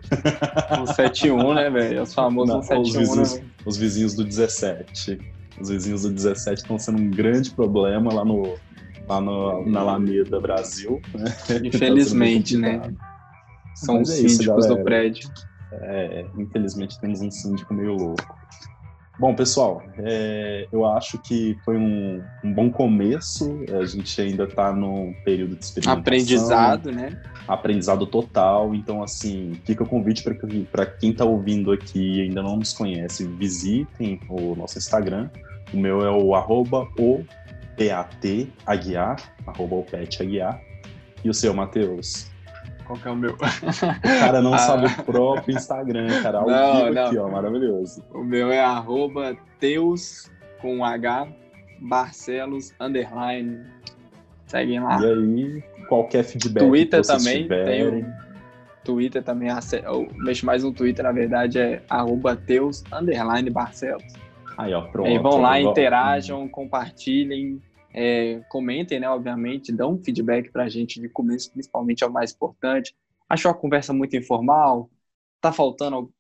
O 0.82 0.86
71, 0.86 1.54
né, 1.54 1.70
velho? 1.70 2.02
Os 2.02 2.12
famosos 2.12 2.54
Não, 2.54 2.62
71, 2.62 2.82
os 2.82 2.94
vizinhos, 2.94 3.34
né, 3.34 3.44
os 3.64 3.76
vizinhos 3.76 4.14
do 4.14 4.24
17. 4.24 5.18
Os 5.60 5.68
vizinhos 5.68 6.02
do 6.02 6.10
17 6.10 6.62
estão 6.62 6.78
sendo 6.78 7.00
um 7.00 7.10
grande 7.10 7.50
problema 7.50 8.12
lá 8.12 8.24
no, 8.24 8.54
lá 9.08 9.20
no, 9.20 9.66
na 9.66 9.80
Alameda 9.80 10.40
Brasil. 10.40 11.00
Né? 11.14 11.34
Infelizmente, 11.64 12.56
né? 12.56 12.80
São 13.74 13.96
Mas 13.96 14.08
os 14.08 14.14
é 14.14 14.28
síndicos 14.28 14.66
isso, 14.66 14.74
do 14.74 14.82
prédio. 14.82 15.30
É, 15.72 16.26
infelizmente 16.36 17.00
temos 17.00 17.20
um 17.20 17.30
síndico 17.30 17.72
meio 17.72 17.94
louco. 17.94 18.40
Bom, 19.20 19.34
pessoal, 19.34 19.82
é, 19.98 20.66
eu 20.72 20.86
acho 20.86 21.18
que 21.18 21.54
foi 21.62 21.76
um, 21.76 22.24
um, 22.42 22.54
bom 22.54 22.70
começo. 22.70 23.62
A 23.78 23.84
gente 23.84 24.18
ainda 24.18 24.44
está 24.44 24.72
num 24.72 25.12
período 25.26 25.56
de 25.56 25.64
experimentação. 25.66 26.00
Aprendizado, 26.00 26.90
né? 26.90 27.22
Aprendizado 27.46 28.06
total. 28.06 28.74
Então, 28.74 29.02
assim, 29.02 29.60
fica 29.66 29.82
o 29.82 29.86
convite 29.86 30.24
para 30.72 30.86
quem 30.86 31.10
está 31.10 31.26
ouvindo 31.26 31.70
aqui 31.70 32.16
e 32.16 32.22
ainda 32.22 32.42
não 32.42 32.56
nos 32.56 32.72
conhece, 32.72 33.26
visitem 33.26 34.18
o 34.30 34.56
nosso 34.56 34.78
Instagram. 34.78 35.28
O 35.74 35.76
meu 35.76 36.00
é 36.00 36.10
o 36.10 36.34
arroba 36.34 36.88
o 36.98 37.22
PAT 37.76 38.48
Aguiar, 38.64 39.16
arroba 39.46 39.76
o 39.76 39.82
PET 39.84 40.22
Aguiar. 40.22 40.58
E 41.22 41.28
o 41.28 41.34
seu, 41.34 41.52
Matheus? 41.52 42.30
Qual 42.90 42.98
que 42.98 43.06
é 43.06 43.10
o 43.12 43.16
meu? 43.16 43.34
O 43.34 43.36
cara 44.02 44.42
não 44.42 44.52
ah. 44.52 44.58
sabe 44.58 44.86
o 44.86 45.04
próprio 45.04 45.54
Instagram, 45.56 46.08
cara. 46.24 46.38
Ao 46.38 46.46
não, 46.48 46.76
vivo 46.76 46.94
não. 46.94 47.06
aqui, 47.06 47.18
ó, 47.18 47.28
maravilhoso. 47.28 48.02
O 48.12 48.24
meu 48.24 48.50
é 48.50 48.58
arroba 48.58 49.36
Teus 49.60 50.28
com 50.60 50.84
H 50.84 51.28
Barcelos 51.78 52.74
underline. 52.80 53.60
Seguem 54.48 54.80
lá. 54.80 55.00
E 55.00 55.06
aí, 55.06 55.62
qualquer 55.88 56.24
feedback 56.24 56.64
Twitter 56.64 57.06
também 57.06 57.42
tiverem. 57.42 58.02
tem 58.02 58.12
Twitter 58.82 59.22
também, 59.22 59.50
eu 59.84 60.08
mexo 60.16 60.44
mais 60.44 60.64
no 60.64 60.72
Twitter, 60.72 61.04
na 61.04 61.12
verdade 61.12 61.60
é 61.60 61.82
arroba 61.88 62.34
Teus 62.34 62.82
underline 62.92 63.50
Barcelos. 63.50 64.02
Aí, 64.58 64.74
ó, 64.74 64.82
pronto. 64.82 65.06
Aí 65.06 65.16
vão 65.16 65.40
lá, 65.40 65.60
interajam, 65.60 66.48
compartilhem, 66.48 67.62
é, 67.92 68.40
comentem, 68.48 69.00
né, 69.00 69.08
obviamente, 69.08 69.72
dão 69.72 69.94
um 69.94 70.02
feedback 70.02 70.50
para 70.50 70.64
a 70.64 70.68
gente 70.68 71.00
de 71.00 71.08
começo, 71.08 71.50
principalmente 71.52 72.04
é 72.04 72.06
o 72.06 72.12
mais 72.12 72.32
importante. 72.32 72.94
Achou 73.28 73.50
a 73.50 73.54
conversa 73.54 73.92
muito 73.92 74.16
informal? 74.16 74.90
Tá 75.40 75.52
faltando 75.52 76.12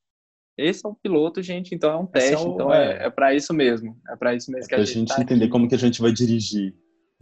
esse 0.60 0.84
é 0.84 0.88
o 0.88 0.94
piloto, 0.94 1.42
gente, 1.42 1.74
então 1.74 1.90
é 1.90 1.96
um 1.96 2.06
teste, 2.06 2.34
é 2.34 2.38
o, 2.38 2.54
então 2.54 2.72
é, 2.72 2.92
é, 2.92 3.06
é 3.06 3.10
para 3.10 3.34
isso 3.34 3.54
mesmo. 3.54 3.96
É 4.08 4.14
para 4.14 4.34
isso 4.34 4.50
mesmo 4.50 4.66
é 4.66 4.68
que 4.68 4.74
a 4.74 4.84
gente. 4.84 4.98
gente 4.98 5.08
tá 5.08 5.22
entender 5.22 5.44
aqui. 5.44 5.52
como 5.52 5.68
que 5.68 5.74
a 5.74 5.78
gente 5.78 6.02
vai 6.02 6.12
dirigir. 6.12 6.74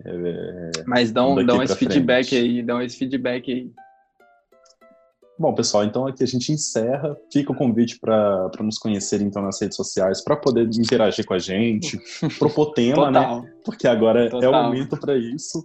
É, 0.04 0.10
é, 0.10 0.84
Mas 0.86 1.12
dão, 1.12 1.34
dão 1.44 1.62
esse 1.62 1.76
feedback 1.76 2.36
aí, 2.36 2.62
dão 2.62 2.82
esse 2.82 2.96
feedback 2.96 3.52
aí. 3.52 3.70
Bom, 5.38 5.54
pessoal, 5.54 5.84
então 5.84 6.06
aqui 6.06 6.24
a 6.24 6.26
gente 6.26 6.50
encerra. 6.50 7.16
Fica 7.32 7.52
o 7.52 7.54
convite 7.54 7.98
para 8.00 8.50
nos 8.60 8.78
conhecer 8.78 9.22
então 9.22 9.40
nas 9.40 9.60
redes 9.60 9.76
sociais, 9.76 10.22
para 10.22 10.36
poder 10.36 10.68
interagir 10.74 11.24
com 11.24 11.34
a 11.34 11.38
gente, 11.38 12.00
propor 12.38 12.72
tema, 12.72 13.10
né? 13.10 13.42
Porque 13.64 13.86
agora 13.86 14.28
Total. 14.28 14.52
é 14.52 14.56
o 14.58 14.62
momento 14.64 14.96
para 14.98 15.16
isso. 15.16 15.64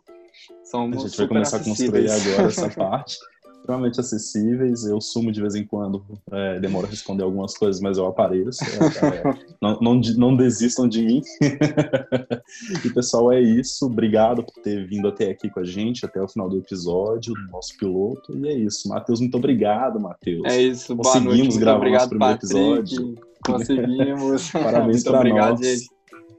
Somos 0.64 1.04
a 1.04 1.08
gente 1.08 1.18
vai 1.18 1.28
começar 1.28 1.58
a 1.58 1.64
construir 1.64 2.10
agora 2.10 2.48
essa 2.48 2.70
parte 2.76 3.18
extremamente 3.64 4.00
acessíveis. 4.00 4.86
Eu 4.86 5.00
sumo 5.00 5.32
de 5.32 5.40
vez 5.40 5.56
em 5.56 5.66
quando, 5.66 6.04
é, 6.32 6.60
demoro 6.60 6.86
a 6.86 6.90
responder 6.90 7.24
algumas 7.24 7.58
coisas, 7.58 7.82
mas 7.82 7.98
eu 7.98 8.06
apareço. 8.06 8.62
É, 8.64 9.30
é, 9.30 9.46
não, 9.62 9.80
não, 9.80 10.02
não, 10.18 10.36
desistam 10.36 10.88
de 10.88 11.02
mim. 11.02 11.22
e 12.86 12.90
pessoal, 12.90 13.32
é 13.32 13.42
isso. 13.42 13.86
Obrigado 13.86 14.44
por 14.44 14.62
ter 14.62 14.86
vindo 14.86 15.08
até 15.08 15.30
aqui 15.32 15.50
com 15.50 15.62
a 15.62 15.64
gente, 15.64 16.06
até 16.06 16.22
o 16.22 16.28
final 16.28 16.50
do 16.50 16.58
episódio, 16.58 17.34
do 17.34 17.52
nosso 17.52 17.76
piloto. 17.78 18.38
E 18.38 18.48
é 18.48 18.54
isso. 18.54 18.90
Matheus, 18.90 19.22
muito 19.22 19.38
obrigado, 19.38 20.00
Matheus. 20.00 20.44
É 20.46 20.62
isso. 20.62 20.96
Conseguimos 20.96 21.58
gravar 21.58 21.78
obrigado, 21.78 22.06
o 22.06 22.10
primeiro 22.10 22.34
Patrick. 22.40 22.56
episódio. 22.56 23.16
Conseguimos. 23.46 24.52
Parabéns 24.52 25.04
para 25.04 25.24
nós. 25.24 25.60
Gente. 25.60 25.90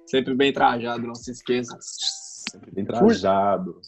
Sempre 0.06 0.34
bem 0.34 0.52
trajado, 0.52 1.06
não 1.06 1.14
se 1.14 1.30
esqueça. 1.30 1.76
Sempre 1.80 2.70
bem 2.70 2.84
trajado. 2.84 3.80